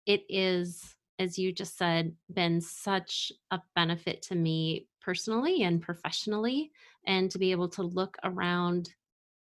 it 0.06 0.24
is 0.28 0.94
as 1.18 1.38
you 1.38 1.52
just 1.52 1.76
said, 1.76 2.14
been 2.32 2.60
such 2.60 3.32
a 3.50 3.60
benefit 3.74 4.22
to 4.22 4.34
me 4.34 4.86
personally 5.00 5.62
and 5.62 5.82
professionally. 5.82 6.70
And 7.06 7.30
to 7.30 7.38
be 7.38 7.50
able 7.50 7.68
to 7.70 7.82
look 7.82 8.16
around 8.22 8.90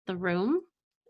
the 0.07 0.17
room 0.17 0.61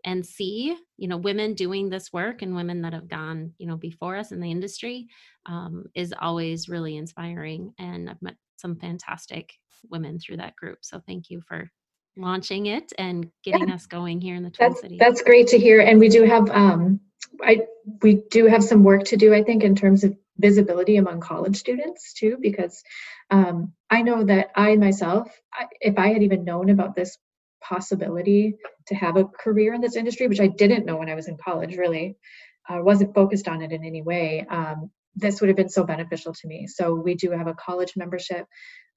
and 0.05 0.25
see, 0.25 0.77
you 0.97 1.07
know, 1.07 1.17
women 1.17 1.55
doing 1.55 1.89
this 1.89 2.13
work 2.13 2.43
and 2.43 2.55
women 2.55 2.83
that 2.83 2.93
have 2.93 3.09
gone, 3.09 3.53
you 3.57 3.65
know, 3.65 3.75
before 3.75 4.15
us 4.15 4.31
in 4.31 4.39
the 4.39 4.51
industry 4.51 5.07
um, 5.47 5.85
is 5.95 6.13
always 6.17 6.69
really 6.69 6.95
inspiring. 6.95 7.73
And 7.79 8.09
I've 8.09 8.21
met 8.21 8.35
some 8.57 8.75
fantastic 8.75 9.51
women 9.89 10.19
through 10.19 10.37
that 10.37 10.55
group. 10.55 10.77
So 10.81 11.01
thank 11.05 11.31
you 11.31 11.41
for 11.41 11.69
launching 12.15 12.67
it 12.67 12.93
and 12.97 13.29
getting 13.43 13.69
yeah. 13.69 13.75
us 13.75 13.87
going 13.87 14.21
here 14.21 14.35
in 14.35 14.43
the 14.43 14.51
Twin 14.51 14.69
that's, 14.69 14.81
Cities. 14.81 14.99
That's 14.99 15.21
great 15.23 15.47
to 15.47 15.59
hear. 15.59 15.81
And 15.81 15.99
we 15.99 16.07
do 16.07 16.23
have, 16.23 16.49
um, 16.51 16.99
I, 17.43 17.61
we 18.03 18.21
do 18.29 18.45
have 18.45 18.63
some 18.63 18.83
work 18.83 19.05
to 19.05 19.17
do, 19.17 19.33
I 19.33 19.43
think, 19.43 19.63
in 19.63 19.75
terms 19.75 20.03
of 20.03 20.15
visibility 20.37 20.97
among 20.97 21.19
college 21.21 21.57
students 21.57 22.13
too, 22.13 22.37
because 22.39 22.83
um, 23.31 23.73
I 23.89 24.03
know 24.03 24.23
that 24.23 24.51
I 24.55 24.75
myself, 24.75 25.31
I, 25.51 25.65
if 25.81 25.97
I 25.97 26.09
had 26.09 26.23
even 26.23 26.45
known 26.45 26.69
about 26.69 26.95
this 26.95 27.17
possibility 27.67 28.55
to 28.87 28.95
have 28.95 29.17
a 29.17 29.25
career 29.25 29.73
in 29.73 29.81
this 29.81 29.95
industry, 29.95 30.27
which 30.27 30.39
I 30.39 30.47
didn't 30.47 30.85
know 30.85 30.97
when 30.97 31.09
I 31.09 31.15
was 31.15 31.27
in 31.27 31.37
college, 31.37 31.77
really, 31.77 32.17
I 32.67 32.79
wasn't 32.81 33.15
focused 33.15 33.47
on 33.47 33.61
it 33.61 33.71
in 33.71 33.83
any 33.83 34.01
way. 34.01 34.45
Um, 34.49 34.91
this 35.15 35.39
would 35.39 35.47
have 35.47 35.57
been 35.57 35.69
so 35.69 35.83
beneficial 35.83 36.33
to 36.33 36.47
me. 36.47 36.67
So 36.67 36.93
we 36.93 37.15
do 37.15 37.31
have 37.31 37.47
a 37.47 37.53
college 37.53 37.93
membership 37.95 38.45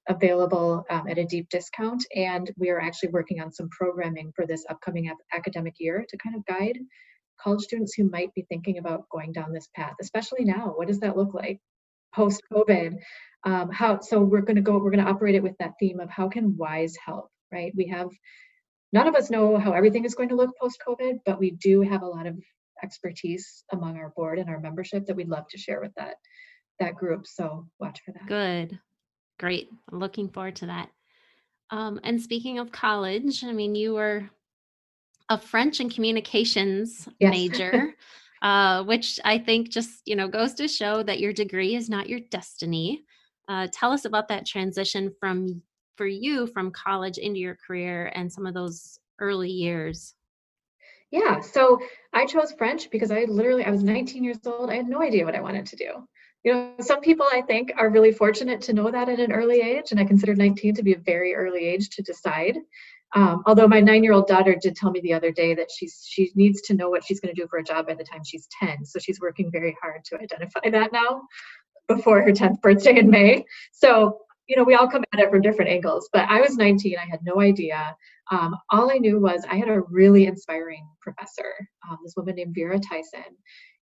available 0.07 0.85
um, 0.89 1.07
at 1.07 1.17
a 1.17 1.25
deep 1.25 1.49
discount, 1.49 2.05
and 2.15 2.51
we 2.57 2.69
are 2.69 2.79
actually 2.79 3.09
working 3.09 3.41
on 3.41 3.51
some 3.51 3.69
programming 3.69 4.31
for 4.35 4.45
this 4.45 4.65
upcoming 4.69 5.11
academic 5.33 5.75
year 5.79 6.05
to 6.09 6.17
kind 6.17 6.35
of 6.35 6.45
guide 6.45 6.77
college 7.41 7.61
students 7.61 7.93
who 7.93 8.09
might 8.09 8.33
be 8.33 8.45
thinking 8.49 8.77
about 8.77 9.07
going 9.09 9.31
down 9.31 9.53
this 9.53 9.69
path, 9.75 9.95
especially 10.01 10.43
now. 10.43 10.73
What 10.75 10.87
does 10.87 10.99
that 10.99 11.17
look 11.17 11.33
like 11.33 11.59
post 12.13 12.41
COVID? 12.51 12.97
Um, 13.45 13.69
how 13.71 14.01
so 14.01 14.19
we're 14.19 14.41
going 14.41 14.57
to 14.57 14.61
go 14.61 14.77
we're 14.77 14.91
going 14.91 15.05
to 15.05 15.09
operate 15.09 15.35
it 15.35 15.43
with 15.43 15.57
that 15.59 15.73
theme 15.79 16.01
of 16.01 16.09
how 16.09 16.27
can 16.27 16.57
wise 16.57 16.93
help 17.05 17.29
right 17.53 17.71
we 17.73 17.87
have 17.87 18.09
none 18.91 19.07
of 19.07 19.15
us 19.15 19.29
know 19.29 19.57
how 19.57 19.71
everything 19.71 20.05
is 20.05 20.15
going 20.15 20.29
to 20.29 20.35
look 20.35 20.55
post 20.59 20.81
covid 20.85 21.19
but 21.25 21.39
we 21.39 21.51
do 21.51 21.81
have 21.81 22.01
a 22.01 22.07
lot 22.07 22.25
of 22.25 22.37
expertise 22.83 23.63
among 23.71 23.97
our 23.97 24.09
board 24.15 24.39
and 24.39 24.49
our 24.49 24.59
membership 24.59 25.05
that 25.05 25.15
we'd 25.15 25.29
love 25.29 25.47
to 25.49 25.57
share 25.57 25.81
with 25.81 25.93
that 25.95 26.15
that 26.79 26.95
group 26.95 27.27
so 27.27 27.65
watch 27.79 27.99
for 28.05 28.11
that 28.13 28.27
good 28.27 28.79
great 29.39 29.69
i'm 29.91 29.99
looking 29.99 30.29
forward 30.29 30.55
to 30.55 30.65
that 30.65 30.89
um, 31.71 31.99
and 32.03 32.21
speaking 32.21 32.57
of 32.57 32.71
college 32.71 33.43
i 33.43 33.51
mean 33.51 33.75
you 33.75 33.93
were 33.93 34.29
a 35.29 35.37
French 35.37 35.79
and 35.79 35.93
communications 35.93 37.07
yes. 37.19 37.31
major, 37.31 37.93
uh, 38.41 38.83
which 38.83 39.19
I 39.23 39.37
think 39.37 39.69
just 39.69 40.01
you 40.05 40.15
know 40.15 40.27
goes 40.27 40.53
to 40.55 40.67
show 40.67 41.03
that 41.03 41.19
your 41.19 41.33
degree 41.33 41.75
is 41.75 41.89
not 41.89 42.09
your 42.09 42.19
destiny. 42.31 43.03
Uh, 43.47 43.67
tell 43.71 43.91
us 43.91 44.05
about 44.05 44.27
that 44.27 44.45
transition 44.45 45.13
from 45.19 45.61
for 45.99 46.07
you 46.07 46.47
from 46.47 46.71
college 46.71 47.17
into 47.17 47.41
your 47.41 47.57
career 47.67 48.09
and 48.15 48.31
some 48.31 48.45
of 48.45 48.53
those 48.53 49.01
early 49.19 49.49
years. 49.49 50.15
Yeah, 51.11 51.41
so 51.41 51.77
I 52.13 52.25
chose 52.25 52.53
French 52.53 52.89
because 52.89 53.11
I 53.11 53.25
literally 53.25 53.65
I 53.65 53.69
was 53.69 53.83
19 53.83 54.23
years 54.23 54.37
old. 54.45 54.69
I 54.69 54.75
had 54.75 54.87
no 54.87 55.01
idea 55.01 55.25
what 55.25 55.35
I 55.35 55.41
wanted 55.41 55.65
to 55.65 55.75
do. 55.75 56.07
You 56.45 56.53
know, 56.53 56.73
some 56.79 57.01
people 57.01 57.25
I 57.29 57.41
think 57.41 57.73
are 57.77 57.89
really 57.89 58.13
fortunate 58.13 58.61
to 58.61 58.73
know 58.73 58.89
that 58.89 59.09
at 59.09 59.19
an 59.19 59.33
early 59.33 59.59
age, 59.59 59.91
and 59.91 59.99
I 59.99 60.05
consider 60.05 60.35
19 60.35 60.75
to 60.75 60.83
be 60.83 60.93
a 60.93 60.99
very 60.99 61.35
early 61.35 61.65
age 61.65 61.89
to 61.89 62.01
decide 62.01 62.55
Um, 63.13 63.43
although 63.45 63.67
my 63.67 63.81
nine-year-old 63.81 64.27
daughter 64.27 64.55
did 64.55 64.77
tell 64.77 64.91
me 64.91 65.01
the 65.01 65.15
other 65.15 65.31
day 65.33 65.53
that 65.55 65.69
she's 65.75 65.95
she 66.07 66.31
needs 66.35 66.61
to 66.67 66.75
know 66.75 66.89
what 66.89 67.03
she's 67.03 67.19
going 67.19 67.35
to 67.35 67.41
do 67.41 67.47
for 67.49 67.59
a 67.59 67.69
job 67.71 67.87
by 67.87 67.95
the 67.95 68.05
time 68.05 68.23
she's 68.23 68.47
10. 68.63 68.85
So 68.85 68.99
she's 68.99 69.19
working 69.19 69.51
very 69.51 69.75
hard 69.81 70.05
to 70.05 70.21
identify 70.25 70.69
that 70.77 70.93
now 70.93 71.23
before 71.89 72.21
her 72.21 72.31
10th 72.31 72.61
birthday 72.61 72.99
in 72.99 73.09
May. 73.09 73.43
So 73.73 74.19
you 74.49 74.55
know, 74.55 74.63
we 74.63 74.73
all 74.73 74.89
come 74.89 75.03
at 75.13 75.19
it 75.19 75.29
from 75.29 75.41
different 75.41 75.69
angles. 75.69 76.09
But 76.11 76.27
I 76.27 76.41
was 76.41 76.57
19, 76.57 76.97
I 76.97 77.05
had 77.05 77.19
no 77.23 77.39
idea. 77.39 77.95
Um, 78.31 78.55
all 78.71 78.91
I 78.91 78.97
knew 78.97 79.19
was 79.19 79.45
I 79.49 79.55
had 79.55 79.69
a 79.69 79.81
really 79.81 80.25
inspiring 80.25 80.85
professor, 81.01 81.53
um, 81.87 81.99
this 82.03 82.15
woman 82.17 82.35
named 82.35 82.55
Vera 82.55 82.79
Tyson, 82.79 83.37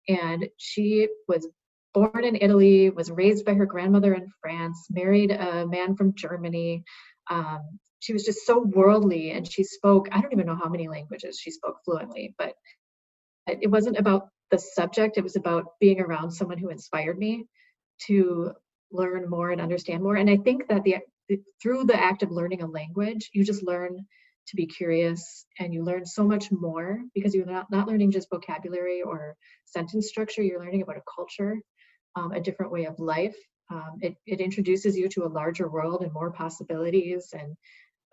and 0.08 0.46
she 0.58 1.08
was 1.26 1.48
born 1.94 2.22
in 2.22 2.36
Italy, 2.36 2.90
was 2.90 3.10
raised 3.10 3.46
by 3.46 3.54
her 3.54 3.64
grandmother 3.64 4.14
in 4.14 4.30
France, 4.42 4.86
married 4.90 5.30
a 5.30 5.66
man 5.66 5.96
from 5.96 6.14
Germany. 6.14 6.84
Um, 7.30 7.78
she 8.00 8.12
was 8.12 8.24
just 8.24 8.46
so 8.46 8.60
worldly 8.60 9.30
and 9.30 9.50
she 9.50 9.64
spoke, 9.64 10.08
I 10.12 10.20
don't 10.20 10.32
even 10.32 10.46
know 10.46 10.54
how 10.62 10.68
many 10.68 10.86
languages 10.86 11.40
she 11.40 11.50
spoke 11.50 11.78
fluently, 11.84 12.34
but 12.38 12.52
it 13.46 13.70
wasn't 13.70 13.96
about 13.96 14.28
the 14.50 14.58
subject, 14.58 15.16
it 15.16 15.24
was 15.24 15.36
about 15.36 15.78
being 15.80 16.00
around 16.00 16.30
someone 16.30 16.58
who 16.58 16.68
inspired 16.68 17.18
me 17.18 17.46
to 18.06 18.52
learn 18.90 19.28
more 19.28 19.50
and 19.50 19.60
understand 19.60 20.02
more. 20.02 20.16
And 20.16 20.30
I 20.30 20.36
think 20.36 20.68
that 20.68 20.84
the 20.84 20.98
through 21.62 21.84
the 21.84 22.00
act 22.00 22.22
of 22.22 22.30
learning 22.30 22.62
a 22.62 22.66
language, 22.66 23.30
you 23.32 23.44
just 23.44 23.62
learn 23.62 24.06
to 24.48 24.56
be 24.56 24.66
curious 24.66 25.44
and 25.58 25.74
you 25.74 25.84
learn 25.84 26.06
so 26.06 26.24
much 26.24 26.50
more 26.50 27.00
because 27.14 27.34
you're 27.34 27.46
not, 27.46 27.70
not 27.70 27.86
learning 27.86 28.10
just 28.10 28.30
vocabulary 28.30 29.02
or 29.02 29.36
sentence 29.66 30.08
structure, 30.08 30.42
you're 30.42 30.60
learning 30.60 30.82
about 30.82 30.96
a 30.96 31.02
culture, 31.14 31.56
um, 32.16 32.32
a 32.32 32.40
different 32.40 32.72
way 32.72 32.86
of 32.86 32.98
life. 32.98 33.36
Um, 33.70 33.98
it, 34.00 34.16
it 34.26 34.40
introduces 34.40 34.96
you 34.96 35.08
to 35.10 35.26
a 35.26 35.28
larger 35.28 35.68
world 35.68 36.02
and 36.02 36.12
more 36.12 36.32
possibilities 36.32 37.34
and 37.38 37.54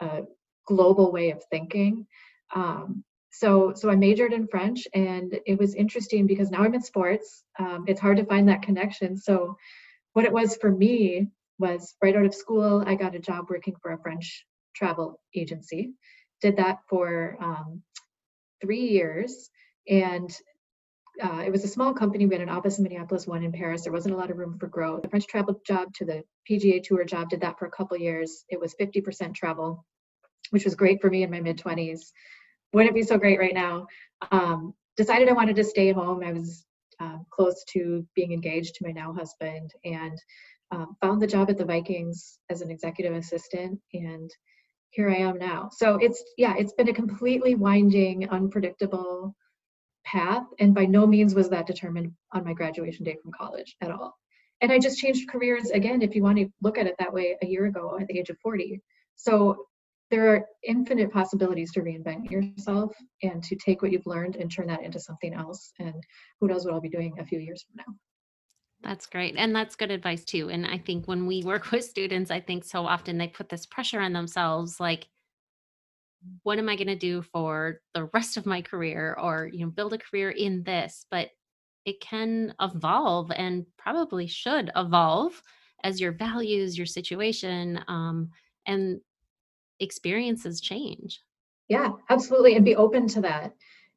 a 0.02 0.24
global 0.68 1.14
way 1.14 1.30
of 1.32 1.42
thinking. 1.50 2.06
Um, 2.54 3.06
so, 3.32 3.74
so 3.74 3.90
I 3.90 3.96
majored 3.96 4.34
in 4.34 4.48
French 4.48 4.88
and 4.94 5.40
it 5.46 5.58
was 5.58 5.76
interesting 5.76 6.28
because 6.28 6.52
now 6.52 6.64
I'm 6.64 6.74
in 6.74 6.82
sports. 6.82 7.44
Um, 7.58 7.86
it's 7.88 8.02
hard 8.02 8.18
to 8.18 8.26
find 8.26 8.50
that 8.50 8.62
connection. 8.62 9.16
So 9.18 9.56
what 10.15 10.25
it 10.25 10.32
was 10.32 10.56
for 10.56 10.71
me 10.71 11.28
was 11.60 11.93
right 12.01 12.15
out 12.15 12.25
of 12.25 12.34
school, 12.34 12.84
I 12.88 12.95
got 12.95 13.15
a 13.15 13.19
job 13.19 13.47
working 13.49 13.75
for 13.82 13.91
a 13.91 14.01
French 14.01 14.45
travel 14.73 15.19
agency. 15.36 15.91
Did 16.41 16.56
that 16.56 16.80
for 16.88 17.38
um, 17.41 17.82
three 18.62 18.88
years. 18.88 19.49
And 19.89 20.32
uh, 21.21 21.43
it 21.45 21.51
was 21.51 21.65
a 21.65 21.67
small 21.67 21.93
company. 21.93 22.25
We 22.25 22.36
had 22.36 22.41
an 22.41 22.49
office 22.49 22.78
in 22.78 22.84
Minneapolis, 22.84 23.28
one 23.28 23.43
in 23.43 23.51
Paris. 23.51 23.84
There 23.84 23.91
wasn't 23.91 24.15
a 24.15 24.17
lot 24.17 24.32
of 24.32 24.38
room 24.38 24.58
for 24.58 24.67
growth. 24.67 25.01
The 25.01 25.10
French 25.10 25.28
travel 25.28 25.62
job 25.67 25.93
to 25.95 26.06
the 26.06 26.23
PGA 26.49 26.82
Tour 26.82 27.04
job 27.04 27.30
did 27.30 27.41
that 27.41 27.60
for 27.60 27.65
a 27.65 27.71
couple 27.71 27.97
years. 27.97 28.45
It 28.47 28.60
was 28.60 28.73
50% 28.80 29.36
travel, 29.36 29.86
which 30.51 30.63
was 30.63 30.75
great 30.75 31.01
for 31.01 31.10
me 31.10 31.23
in 31.23 31.32
my 31.32 31.41
mid 31.41 31.58
20s. 31.58 32.12
Wouldn't 32.71 32.95
be 32.95 33.04
so 33.04 33.17
great 33.17 33.39
right 33.39 33.54
now? 33.54 33.88
Um, 34.32 34.73
decided 34.95 35.28
I 35.28 35.34
wanted 35.34 35.58
to 35.58 35.63
stay 35.65 35.91
home. 35.91 36.23
I 36.23 36.32
was 36.32 36.64
uh, 36.99 37.17
close 37.29 37.63
to 37.73 38.05
being 38.15 38.31
engaged 38.31 38.75
to 38.75 38.86
my 38.86 38.91
now 38.91 39.13
husband 39.13 39.71
and 39.84 40.17
um, 40.71 40.95
found 41.01 41.21
the 41.21 41.27
job 41.27 41.49
at 41.49 41.58
the 41.58 41.65
Vikings 41.65 42.39
as 42.49 42.62
an 42.62 42.71
executive 42.71 43.15
assistant. 43.15 43.79
And 43.93 44.31
here 44.89 45.10
I 45.10 45.17
am 45.17 45.38
now. 45.38 45.69
So 45.71 45.95
it's, 45.95 46.23
yeah, 46.38 46.55
it's 46.58 46.73
been 46.73 46.89
a 46.89 46.93
completely 46.93 47.55
winding, 47.55 48.29
unpredictable 48.29 49.36
path. 50.05 50.45
And 50.60 50.73
by 50.73 50.86
no 50.86 51.05
means 51.05 51.36
was 51.36 51.49
that 51.49 51.67
determined 51.67 52.13
on 52.31 52.45
my 52.45 52.53
graduation 52.53 53.03
day 53.03 53.17
from 53.21 53.31
college 53.38 53.75
at 53.81 53.91
all. 53.91 54.15
And 54.62 54.71
I 54.71 54.79
just 54.79 54.99
changed 54.99 55.29
careers 55.29 55.69
again, 55.71 56.01
if 56.01 56.15
you 56.15 56.23
want 56.23 56.38
to 56.38 56.49
look 56.62 56.77
at 56.77 56.88
it 56.88 56.95
that 56.99 57.13
way, 57.13 57.38
a 57.41 57.45
year 57.45 57.65
ago 57.65 57.97
at 57.99 58.08
the 58.08 58.17
age 58.17 58.29
of 58.29 58.38
40. 58.39 58.81
So 59.15 59.65
there 60.12 60.34
are 60.34 60.46
infinite 60.63 61.12
possibilities 61.12 61.72
to 61.74 61.82
reinvent 61.82 62.30
yourself 62.30 62.96
and 63.24 63.44
to 63.44 63.56
take 63.56 63.82
what 63.82 63.91
you've 63.91 64.06
learned 64.06 64.36
and 64.36 64.52
turn 64.52 64.68
that 64.68 64.84
into 64.84 65.00
something 65.00 65.34
else. 65.34 65.72
And 65.80 65.96
who 66.39 66.48
knows 66.48 66.65
what 66.65 66.74
I'll 66.74 66.82
be 66.82 66.89
doing 66.89 67.15
a 67.20 67.26
few 67.26 67.39
years 67.39 67.63
from 67.63 67.78
now. 67.78 67.98
That's 68.82 69.08
great. 69.08 69.36
And 69.36 69.56
that's 69.56 69.76
good 69.76 69.89
advice 69.89 70.24
too. 70.24 70.50
And 70.50 70.65
I 70.65 70.78
think 70.78 71.08
when 71.08 71.26
we 71.26 71.44
work 71.46 71.72
with 71.72 71.86
students, 71.86 72.30
I 72.30 72.39
think 72.39 72.63
so 72.63 72.86
often 72.86 73.18
they 73.18 73.28
put 73.28 73.50
this 73.50 73.65
pressure 73.65 74.00
on 74.00 74.13
themselves 74.13 74.80
like, 74.80 75.08
what 76.44 76.58
am 76.60 76.70
I 76.70 76.76
going 76.76 76.88
to 76.88 76.96
do 76.96 77.22
for 77.22 77.82
the 77.94 78.06
rest 78.13 78.38
of 78.38 78.46
my 78.46 78.62
career 78.62 79.18
or, 79.20 79.50
you 79.52 79.65
know, 79.65 79.72
build 79.72 79.94
a 79.94 79.98
career 79.98 80.30
in 80.30 80.63
this? 80.63 81.06
But 81.10 81.30
it 81.86 82.00
can 82.00 82.54
evolve 82.60 83.32
and 83.32 83.65
probably 83.78 84.28
should 84.28 84.72
evolve 84.76 85.41
as 85.84 86.02
your 86.02 86.12
values, 86.12 86.78
your 86.78 86.88
situation, 86.88 87.80
um, 87.88 88.30
and 88.65 89.00
experiences 89.80 90.62
change. 90.62 91.22
Yeah, 91.68 91.92
absolutely. 92.10 92.56
And 92.56 92.66
be 92.66 92.76
open 92.76 93.08
to 93.10 93.22
that. 93.22 93.54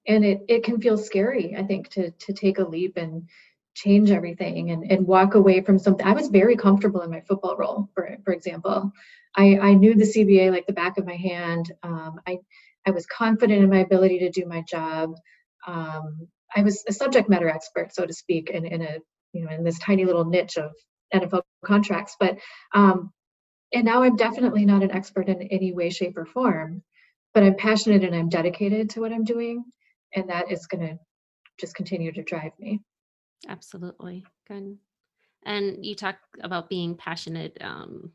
And 0.06 0.24
it, 0.24 0.40
it 0.48 0.64
can 0.64 0.80
feel 0.80 0.96
scary, 0.96 1.54
I 1.56 1.62
think, 1.62 1.90
to 1.90 2.10
to 2.10 2.32
take 2.32 2.58
a 2.58 2.68
leap 2.68 2.96
and 2.96 3.28
change 3.74 4.10
everything 4.10 4.70
and, 4.70 4.90
and 4.90 5.06
walk 5.06 5.34
away 5.34 5.60
from 5.60 5.78
something. 5.78 6.04
I 6.04 6.12
was 6.12 6.28
very 6.28 6.56
comfortable 6.56 7.02
in 7.02 7.10
my 7.10 7.20
football 7.20 7.56
role, 7.56 7.88
for 7.94 8.16
for 8.24 8.32
example. 8.32 8.92
I, 9.36 9.58
I 9.58 9.74
knew 9.74 9.94
the 9.94 10.04
CBA 10.04 10.50
like 10.50 10.66
the 10.66 10.72
back 10.72 10.98
of 10.98 11.06
my 11.06 11.16
hand. 11.16 11.72
Um, 11.82 12.20
I 12.26 12.38
I 12.86 12.90
was 12.90 13.06
confident 13.06 13.62
in 13.62 13.70
my 13.70 13.80
ability 13.80 14.18
to 14.20 14.30
do 14.30 14.46
my 14.46 14.62
job. 14.62 15.14
Um, 15.66 16.26
I 16.56 16.62
was 16.62 16.82
a 16.88 16.92
subject 16.92 17.28
matter 17.28 17.48
expert, 17.48 17.94
so 17.94 18.06
to 18.06 18.12
speak, 18.12 18.50
in, 18.50 18.64
in 18.64 18.82
a 18.82 18.98
you 19.32 19.44
know 19.44 19.50
in 19.50 19.62
this 19.62 19.78
tiny 19.78 20.04
little 20.04 20.24
niche 20.24 20.56
of 20.56 20.72
NFL 21.14 21.42
contracts. 21.64 22.16
But 22.18 22.38
um, 22.74 23.12
and 23.72 23.84
now 23.84 24.02
I'm 24.02 24.16
definitely 24.16 24.64
not 24.64 24.82
an 24.82 24.90
expert 24.90 25.28
in 25.28 25.42
any 25.42 25.72
way, 25.72 25.90
shape, 25.90 26.16
or 26.16 26.24
form, 26.24 26.82
but 27.34 27.42
I'm 27.42 27.56
passionate 27.56 28.04
and 28.04 28.14
I'm 28.14 28.28
dedicated 28.28 28.90
to 28.90 29.00
what 29.00 29.12
I'm 29.12 29.24
doing. 29.24 29.64
And 30.14 30.28
that 30.30 30.50
is 30.50 30.66
going 30.66 30.86
to 30.86 30.98
just 31.58 31.74
continue 31.74 32.12
to 32.12 32.22
drive 32.22 32.52
me. 32.58 32.80
Absolutely. 33.46 34.24
Good. 34.46 34.78
And 35.44 35.84
you 35.84 35.94
talk 35.94 36.16
about 36.40 36.68
being 36.68 36.96
passionate. 36.96 37.58
Um, 37.60 38.12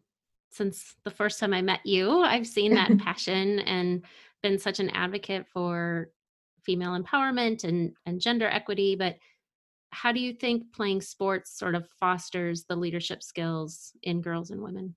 since 0.50 0.96
the 1.04 1.12
first 1.12 1.40
time 1.40 1.54
I 1.54 1.62
met 1.62 1.86
you, 1.86 2.22
I've 2.22 2.48
seen 2.48 2.74
that 2.76 2.98
passion 3.00 3.60
and 3.60 4.04
been 4.42 4.60
such 4.60 4.80
an 4.80 4.90
advocate 4.90 5.48
for 5.48 6.10
female 6.64 7.00
empowerment 7.00 7.64
and, 7.64 7.94
and 8.06 8.20
gender 8.20 8.48
equity. 8.48 8.96
But 8.96 9.18
how 9.92 10.12
do 10.12 10.20
you 10.20 10.34
think 10.34 10.74
playing 10.74 11.02
sports 11.02 11.58
sort 11.58 11.76
of 11.76 11.88
fosters 12.00 12.66
the 12.66 12.76
leadership 12.76 13.22
skills 13.22 13.92
in 14.02 14.22
girls 14.22 14.50
and 14.50 14.62
women? 14.62 14.96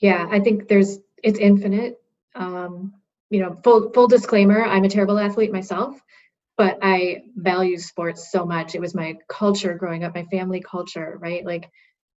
Yeah 0.00 0.26
i 0.30 0.40
think 0.40 0.68
there's 0.68 0.98
it's 1.22 1.38
infinite. 1.38 2.00
Um, 2.34 2.94
you 3.30 3.40
know 3.40 3.56
full 3.64 3.90
full 3.92 4.08
disclaimer 4.08 4.64
i'm 4.64 4.84
a 4.84 4.88
terrible 4.88 5.18
athlete 5.18 5.52
myself 5.52 6.00
but 6.56 6.78
i 6.82 7.22
value 7.36 7.78
sports 7.78 8.30
so 8.32 8.44
much. 8.44 8.74
It 8.74 8.80
was 8.80 8.94
my 8.94 9.16
culture 9.28 9.74
growing 9.74 10.04
up 10.04 10.14
my 10.14 10.24
family 10.24 10.60
culture 10.60 11.18
right? 11.20 11.44
Like 11.44 11.70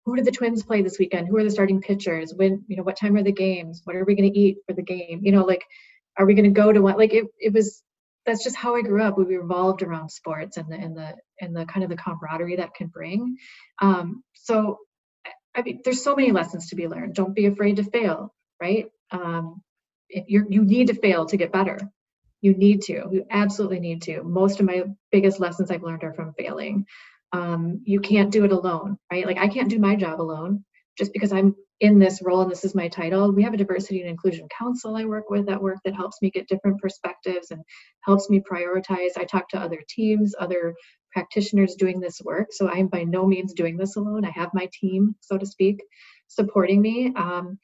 who 0.04 0.16
do 0.16 0.22
the 0.22 0.30
twins 0.30 0.62
play 0.62 0.82
this 0.82 0.98
weekend? 0.98 1.28
Who 1.28 1.36
are 1.36 1.44
the 1.44 1.50
starting 1.50 1.80
pitchers? 1.80 2.32
When 2.34 2.64
you 2.68 2.76
know 2.76 2.82
what 2.82 2.96
time 2.96 3.16
are 3.16 3.22
the 3.22 3.32
games? 3.32 3.82
What 3.84 3.96
are 3.96 4.04
we 4.04 4.14
going 4.14 4.32
to 4.32 4.38
eat 4.38 4.58
for 4.66 4.72
the 4.72 4.82
game? 4.82 5.20
You 5.22 5.32
know 5.32 5.44
like 5.44 5.64
are 6.18 6.26
we 6.26 6.34
going 6.34 6.52
to 6.52 6.60
go 6.60 6.72
to 6.72 6.80
one 6.80 6.96
like 6.96 7.14
it, 7.14 7.26
it 7.38 7.52
was 7.52 7.82
that's 8.26 8.44
just 8.44 8.56
how 8.56 8.76
i 8.76 8.82
grew 8.82 9.02
up. 9.02 9.16
We 9.16 9.24
revolved 9.24 9.82
around 9.82 10.10
sports 10.10 10.56
and 10.56 10.70
the 10.70 10.76
and 10.76 10.96
the 10.96 11.16
and 11.40 11.56
the 11.56 11.64
kind 11.66 11.84
of 11.84 11.90
the 11.90 11.96
camaraderie 11.96 12.56
that 12.56 12.74
can 12.74 12.88
bring. 12.88 13.36
Um, 13.80 14.22
so 14.34 14.78
I 15.60 15.62
mean, 15.62 15.80
there's 15.84 16.02
so 16.02 16.16
many 16.16 16.32
lessons 16.32 16.70
to 16.70 16.76
be 16.76 16.88
learned. 16.88 17.14
Don't 17.14 17.34
be 17.34 17.46
afraid 17.46 17.76
to 17.76 17.84
fail, 17.84 18.34
right? 18.60 18.86
Um, 19.10 19.62
you 20.08 20.46
you 20.48 20.64
need 20.64 20.86
to 20.86 20.94
fail 20.94 21.26
to 21.26 21.36
get 21.36 21.52
better. 21.52 21.78
You 22.40 22.54
need 22.54 22.82
to. 22.82 23.06
You 23.12 23.26
absolutely 23.30 23.80
need 23.80 24.02
to. 24.02 24.22
Most 24.22 24.60
of 24.60 24.66
my 24.66 24.84
biggest 25.12 25.38
lessons 25.38 25.70
I've 25.70 25.82
learned 25.82 26.02
are 26.02 26.14
from 26.14 26.32
failing. 26.32 26.86
Um, 27.32 27.82
you 27.84 28.00
can't 28.00 28.32
do 28.32 28.44
it 28.44 28.52
alone, 28.52 28.96
right? 29.12 29.26
Like 29.26 29.36
I 29.38 29.48
can't 29.48 29.68
do 29.68 29.78
my 29.78 29.96
job 29.96 30.20
alone 30.20 30.64
just 30.96 31.12
because 31.12 31.32
I'm 31.32 31.54
in 31.80 31.98
this 31.98 32.20
role 32.22 32.40
and 32.40 32.50
this 32.50 32.64
is 32.64 32.74
my 32.74 32.88
title. 32.88 33.30
We 33.32 33.42
have 33.42 33.54
a 33.54 33.58
diversity 33.58 34.00
and 34.00 34.08
inclusion 34.10 34.48
council 34.56 34.96
I 34.96 35.04
work 35.04 35.28
with 35.28 35.48
at 35.50 35.62
work 35.62 35.78
that 35.84 35.94
helps 35.94 36.20
me 36.22 36.30
get 36.30 36.48
different 36.48 36.80
perspectives 36.80 37.50
and 37.50 37.62
helps 38.04 38.30
me 38.30 38.40
prioritize. 38.40 39.16
I 39.16 39.24
talk 39.24 39.48
to 39.50 39.60
other 39.60 39.82
teams, 39.88 40.34
other 40.38 40.74
practitioners 41.12 41.74
doing 41.74 42.00
this 42.00 42.20
work. 42.22 42.48
So 42.52 42.68
I'm 42.68 42.88
by 42.88 43.04
no 43.04 43.26
means 43.26 43.54
doing 43.54 43.76
this 43.76 43.96
alone. 43.96 44.24
I 44.24 44.30
have 44.30 44.50
my 44.54 44.68
team, 44.80 45.14
so 45.20 45.38
to 45.38 45.46
speak, 45.46 45.82
supporting 46.28 46.80
me. 46.80 47.12
Um, 47.14 47.58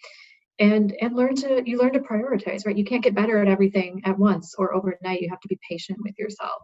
and 0.59 0.96
and 1.00 1.14
learn 1.14 1.35
to 1.37 1.62
you 1.66 1.78
learn 1.78 1.92
to 1.92 2.00
prioritize, 2.00 2.66
right? 2.66 2.76
You 2.76 2.85
can't 2.85 3.04
get 3.04 3.14
better 3.14 3.38
at 3.38 3.48
everything 3.48 4.02
at 4.04 4.18
once 4.18 4.54
or 4.56 4.74
overnight. 4.74 5.20
You 5.20 5.28
have 5.30 5.40
to 5.40 5.48
be 5.48 5.59
patient 5.68 5.98
with 6.02 6.14
yourself 6.18 6.62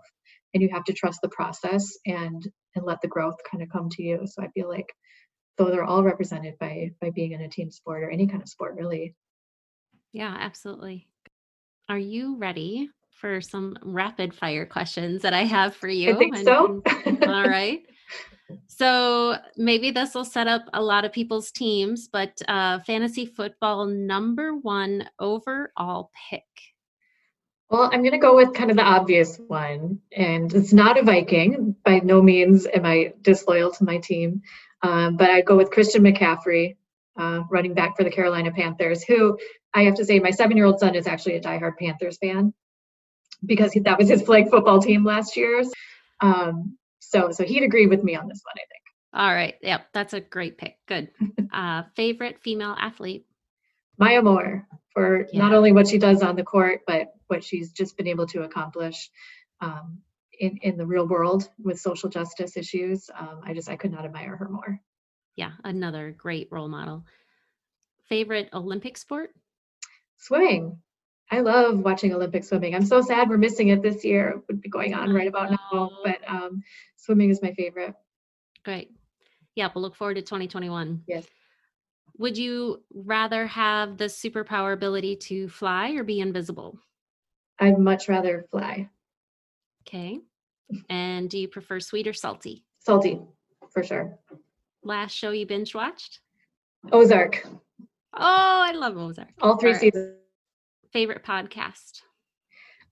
and 0.54 0.62
you 0.62 0.68
have 0.72 0.84
to 0.84 0.92
trust 0.92 1.20
the 1.22 1.28
process 1.28 1.86
and 2.06 2.42
and 2.74 2.84
let 2.84 3.00
the 3.02 3.08
growth 3.08 3.36
kind 3.50 3.62
of 3.62 3.68
come 3.68 3.88
to 3.90 4.02
you. 4.02 4.22
So 4.24 4.42
I 4.42 4.48
feel 4.48 4.68
like 4.68 4.86
those 5.58 5.74
are 5.74 5.84
all 5.84 6.02
represented 6.02 6.54
by 6.58 6.90
by 7.00 7.10
being 7.10 7.32
in 7.32 7.42
a 7.42 7.48
team 7.48 7.70
sport 7.70 8.02
or 8.02 8.10
any 8.10 8.26
kind 8.26 8.42
of 8.42 8.48
sport 8.48 8.76
really. 8.76 9.14
Yeah, 10.12 10.34
absolutely. 10.38 11.06
Are 11.88 11.98
you 11.98 12.36
ready 12.36 12.90
for 13.22 13.40
some 13.40 13.78
rapid 13.82 14.35
fire 14.35 14.66
questions 14.66 15.22
that 15.22 15.32
I 15.32 15.44
have 15.44 15.76
for 15.76 15.88
you. 15.88 16.12
I 16.12 16.18
think 16.18 16.37
so. 16.38 16.82
all 17.22 17.44
right. 17.44 17.80
So 18.66 19.37
maybe 19.56 19.92
this 19.92 20.12
will 20.12 20.24
set 20.24 20.48
up 20.48 20.62
a 20.74 20.82
lot 20.82 21.04
of 21.04 21.12
people's 21.12 21.52
teams, 21.52 22.08
but 22.08 22.37
uh, 22.48 22.80
fantasy 22.80 23.24
football 23.24 23.87
number 23.87 24.56
one 24.56 25.08
overall 25.20 26.11
pick. 26.28 26.42
Well, 27.70 27.88
I'm 27.92 28.00
going 28.00 28.11
to 28.12 28.18
go 28.18 28.37
with 28.37 28.52
kind 28.52 28.70
of 28.70 28.76
the 28.76 28.82
obvious 28.82 29.38
one, 29.46 30.00
and 30.14 30.52
it's 30.52 30.72
not 30.72 30.98
a 30.98 31.02
Viking. 31.02 31.76
By 31.85 32.00
no 32.00 32.20
means 32.20 32.66
am 32.66 32.85
I 32.85 33.14
disloyal 33.22 33.70
to 33.70 33.85
my 33.85 33.98
team, 33.98 34.42
um, 34.82 35.16
but 35.16 35.30
I 35.30 35.42
go 35.42 35.56
with 35.56 35.70
Christian 35.70 36.02
McCaffrey, 36.02 36.76
uh, 37.16 37.44
running 37.50 37.72
back 37.72 37.96
for 37.96 38.02
the 38.02 38.11
Carolina 38.11 38.50
Panthers, 38.50 39.04
who 39.04 39.38
I 39.72 39.85
have 39.85 39.94
to 39.94 40.04
say, 40.04 40.18
my 40.18 40.32
seven 40.32 40.56
year 40.56 40.66
old 40.66 40.80
son 40.80 40.96
is 40.96 41.06
actually 41.06 41.37
a 41.37 41.40
diehard 41.40 41.78
Panthers 41.78 42.18
fan 42.18 42.52
because 43.44 43.72
that 43.85 43.98
was 43.98 44.09
his 44.09 44.22
flag 44.22 44.50
football 44.50 44.81
team 44.81 45.05
last 45.05 45.37
year. 45.37 45.62
Um, 46.20 46.76
so, 47.00 47.31
so 47.31 47.44
he'd 47.44 47.62
agree 47.62 47.87
with 47.87 48.02
me 48.02 48.14
on 48.14 48.28
this 48.28 48.40
one, 48.44 48.55
I 48.57 48.66
think. 48.70 48.83
All 49.14 49.35
right. 49.35 49.55
Yep. 49.62 49.88
That's 49.92 50.14
a 50.14 50.20
great 50.20 50.59
pick. 50.59 50.76
Good. 50.87 51.11
Uh, 51.52 51.83
favorite 51.96 52.40
female 52.40 52.74
athlete? 52.78 53.26
Maya 53.98 54.22
Moore 54.22 54.66
for 54.94 55.26
yeah. 55.31 55.38
not 55.38 55.52
only 55.52 55.70
what 55.70 55.87
she 55.87 55.98
does 55.98 56.22
on 56.22 56.35
the 56.35 56.42
court, 56.42 56.81
but 56.87 57.09
what 57.26 57.44
she's 57.44 57.72
just 57.72 57.94
been 57.98 58.07
able 58.07 58.26
to 58.28 58.44
accomplish 58.44 59.11
um, 59.61 59.98
in, 60.40 60.57
in 60.62 60.78
the 60.78 60.87
real 60.87 61.07
world 61.07 61.46
with 61.62 61.78
social 61.78 62.09
justice 62.09 62.57
issues. 62.57 63.11
Um, 63.14 63.42
I 63.44 63.52
just, 63.52 63.68
I 63.68 63.76
could 63.76 63.92
not 63.92 64.07
admire 64.07 64.35
her 64.35 64.48
more. 64.48 64.81
Yeah. 65.37 65.50
Another 65.62 66.11
great 66.16 66.48
role 66.50 66.68
model. 66.68 67.05
Favorite 68.09 68.48
Olympic 68.55 68.96
sport? 68.96 69.35
Swimming. 70.16 70.78
I 71.32 71.40
love 71.40 71.78
watching 71.78 72.12
Olympic 72.12 72.44
swimming. 72.44 72.74
I'm 72.74 72.84
so 72.84 73.00
sad 73.00 73.30
we're 73.30 73.38
missing 73.38 73.68
it 73.68 73.80
this 73.80 74.04
year. 74.04 74.28
It 74.28 74.42
would 74.48 74.60
be 74.60 74.68
going 74.68 74.92
on 74.92 75.10
right 75.14 75.26
about 75.26 75.50
now, 75.50 75.90
but 76.04 76.18
um, 76.28 76.62
swimming 76.96 77.30
is 77.30 77.40
my 77.40 77.54
favorite. 77.54 77.94
Great. 78.66 78.90
Yeah, 79.54 79.70
we'll 79.74 79.80
look 79.80 79.96
forward 79.96 80.14
to 80.16 80.22
2021. 80.22 81.04
Yes. 81.06 81.24
Would 82.18 82.36
you 82.36 82.82
rather 82.92 83.46
have 83.46 83.96
the 83.96 84.04
superpower 84.04 84.74
ability 84.74 85.16
to 85.16 85.48
fly 85.48 85.92
or 85.92 86.04
be 86.04 86.20
invisible? 86.20 86.78
I'd 87.58 87.78
much 87.78 88.10
rather 88.10 88.44
fly. 88.50 88.90
Okay. 89.88 90.20
And 90.90 91.30
do 91.30 91.38
you 91.38 91.48
prefer 91.48 91.80
sweet 91.80 92.06
or 92.06 92.12
salty? 92.12 92.62
Salty, 92.80 93.18
for 93.70 93.82
sure. 93.82 94.18
Last 94.84 95.12
show 95.12 95.30
you 95.30 95.46
binge 95.46 95.74
watched? 95.74 96.20
Ozark. 96.92 97.46
Oh, 98.12 98.60
I 98.68 98.72
love 98.72 98.98
Ozark. 98.98 99.30
All 99.40 99.56
three 99.56 99.70
All 99.70 99.74
right. 99.74 99.80
seasons. 99.80 100.18
Favorite 100.92 101.24
podcast? 101.24 102.02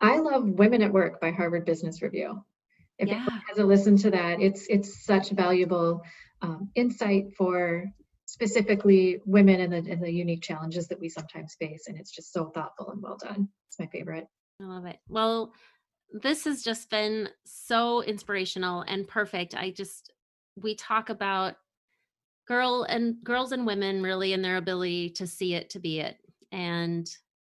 I 0.01 0.19
love 0.19 0.45
Women 0.49 0.83
at 0.83 0.93
Work 0.93 1.21
by 1.21 1.31
Harvard 1.31 1.67
Business 1.67 2.01
Review. 2.01 2.43
If 2.99 3.09
yeah. 3.09 3.17
anyone 3.17 3.43
hasn't 3.49 3.69
listened 3.69 3.99
to 4.01 4.11
that, 4.13 4.41
it's 4.41 4.67
it's 4.69 5.05
such 5.05 5.31
valuable 5.31 6.03
um, 6.43 6.71
insight 6.75 7.35
for 7.37 7.85
specifically 8.27 9.21
women 9.27 9.61
and 9.61 9.73
the, 9.73 9.93
and 9.93 10.03
the 10.03 10.13
unique 10.13 10.43
challenges 10.43 10.89
that 10.89 11.01
we 11.01 11.09
sometimes 11.09 11.57
face. 11.57 11.89
And 11.89 11.99
it's 11.99 12.13
just 12.13 12.33
so 12.33 12.47
thoughtful 12.47 12.91
and 12.91 13.03
well 13.03 13.19
done. 13.21 13.49
It's 13.69 13.79
my 13.79 13.87
favorite. 13.87 14.27
I 14.63 14.65
love 14.65 14.87
it. 14.87 14.99
Well, 15.09 15.53
this 16.13 16.45
has 16.45 16.63
just 16.63 16.91
been 16.91 17.29
so 17.45 18.03
inspirational 18.03 18.83
and 18.83 19.09
perfect. 19.09 19.55
I 19.55 19.73
just, 19.73 20.13
we 20.57 20.75
talk 20.75 21.09
about 21.09 21.57
girl 22.47 22.85
and 22.89 23.17
girls 23.25 23.53
and 23.53 23.67
women 23.67 24.03
really 24.03 24.33
in 24.33 24.43
their 24.43 24.57
ability 24.57 25.11
to 25.11 25.27
see 25.27 25.55
it 25.55 25.71
to 25.71 25.81
be 25.81 26.01
it. 26.01 26.17
And 26.53 27.11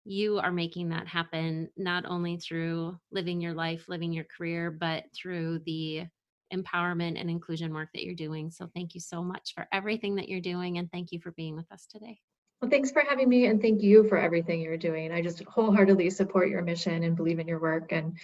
you 0.05 0.37
are 0.37 0.51
making 0.51 0.89
that 0.89 1.07
happen 1.07 1.69
not 1.75 2.05
only 2.05 2.37
through 2.37 2.97
living 3.11 3.41
your 3.41 3.53
life, 3.53 3.89
living 3.89 4.13
your 4.13 4.25
career, 4.25 4.69
but 4.71 5.05
through 5.13 5.59
the 5.65 6.05
empowerment 6.53 7.19
and 7.19 7.29
inclusion 7.29 7.73
work 7.73 7.89
that 7.93 8.03
you're 8.03 8.13
doing. 8.13 8.51
So 8.51 8.69
thank 8.75 8.93
you 8.93 9.01
so 9.01 9.23
much 9.23 9.53
for 9.55 9.67
everything 9.73 10.15
that 10.15 10.29
you're 10.29 10.41
doing 10.41 10.77
and 10.77 10.91
thank 10.91 11.11
you 11.11 11.19
for 11.19 11.31
being 11.31 11.55
with 11.55 11.69
us 11.71 11.87
today. 11.87 12.19
Well, 12.61 12.69
thanks 12.69 12.91
for 12.91 13.01
having 13.01 13.27
me 13.27 13.47
and 13.47 13.59
thank 13.61 13.81
you 13.81 14.07
for 14.07 14.17
everything 14.17 14.61
you're 14.61 14.77
doing. 14.77 15.11
I 15.11 15.21
just 15.21 15.43
wholeheartedly 15.43 16.11
support 16.11 16.49
your 16.49 16.61
mission 16.61 17.03
and 17.03 17.15
believe 17.15 17.39
in 17.39 17.47
your 17.47 17.59
work 17.59 17.91
and 17.91 18.17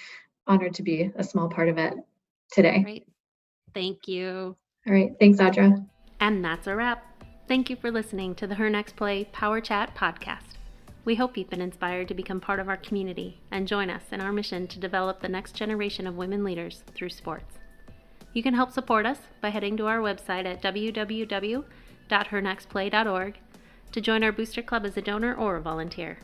honored 0.48 0.76
to 0.76 0.84
be 0.84 1.12
a 1.15 1.24
small 1.24 1.50
part 1.50 1.67
of 1.67 1.78
it 1.78 1.96
today. 2.52 2.84
Great. 2.84 3.08
Thank 3.74 4.08
you. 4.08 4.56
All 4.88 4.94
right. 4.94 5.12
Thanks, 5.20 5.39
Audra. 5.39 5.86
And 6.20 6.46
that's 6.46 6.67
a 6.67 6.76
wrap. 6.76 7.04
Thank 7.48 7.70
you 7.70 7.76
for 7.76 7.91
listening 7.91 8.36
to 8.36 8.48
the 8.48 8.56
Her 8.56 8.70
Next 8.70 8.96
Play 8.96 9.26
Power 9.26 9.60
Chat 9.60 9.96
podcast. 9.96 10.61
We 11.04 11.16
hope 11.16 11.36
you've 11.36 11.50
been 11.50 11.62
inspired 11.62 12.08
to 12.10 12.14
become 12.14 12.40
part 12.40 12.60
of 12.60 12.70
our 12.70 12.78
community 12.78 13.40
and 13.50 13.68
join 13.68 13.90
us 13.90 14.04
in 14.12 14.22
our 14.22 14.32
mission 14.32 14.68
to 14.68 14.80
develop 14.80 15.22
the 15.22 15.28
next 15.28 15.56
generation 15.56 16.06
of 16.06 16.16
women 16.16 16.44
leaders 16.44 16.84
through 16.94 17.10
sports. 17.10 17.56
You 18.34 18.44
can 18.44 18.54
help 18.54 18.72
support 18.72 19.08
us 19.08 19.18
by 19.42 19.50
heading 19.50 19.76
to 19.78 19.88
our 19.88 19.98
website 19.98 20.46
at 20.46 20.62
www.hernextplay.org 20.62 23.38
to 23.92 24.02
join 24.02 24.24
our 24.24 24.32
booster 24.32 24.62
club 24.62 24.86
as 24.86 24.96
a 24.96 25.02
donor 25.02 25.34
or 25.34 25.56
a 25.56 25.62
volunteer. 25.62 26.20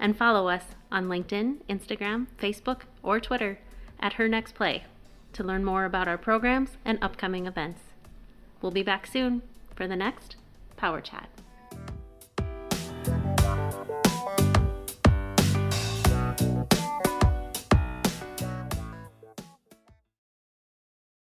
And 0.00 0.16
follow 0.16 0.48
us 0.48 0.64
on 0.90 1.06
LinkedIn, 1.06 1.58
Instagram, 1.68 2.26
Facebook, 2.40 2.80
or 3.02 3.20
Twitter 3.20 3.60
at 4.00 4.14
Her 4.14 4.26
Next 4.28 4.54
Play 4.54 4.84
to 5.32 5.44
learn 5.44 5.64
more 5.64 5.84
about 5.84 6.08
our 6.08 6.18
programs 6.18 6.76
and 6.84 6.98
upcoming 7.00 7.46
events. 7.46 7.80
We'll 8.60 8.72
be 8.72 8.82
back 8.82 9.06
soon 9.06 9.42
for 9.74 9.86
the 9.86 9.96
next 9.96 10.36
Power 10.76 11.00
Chat. 11.00 11.28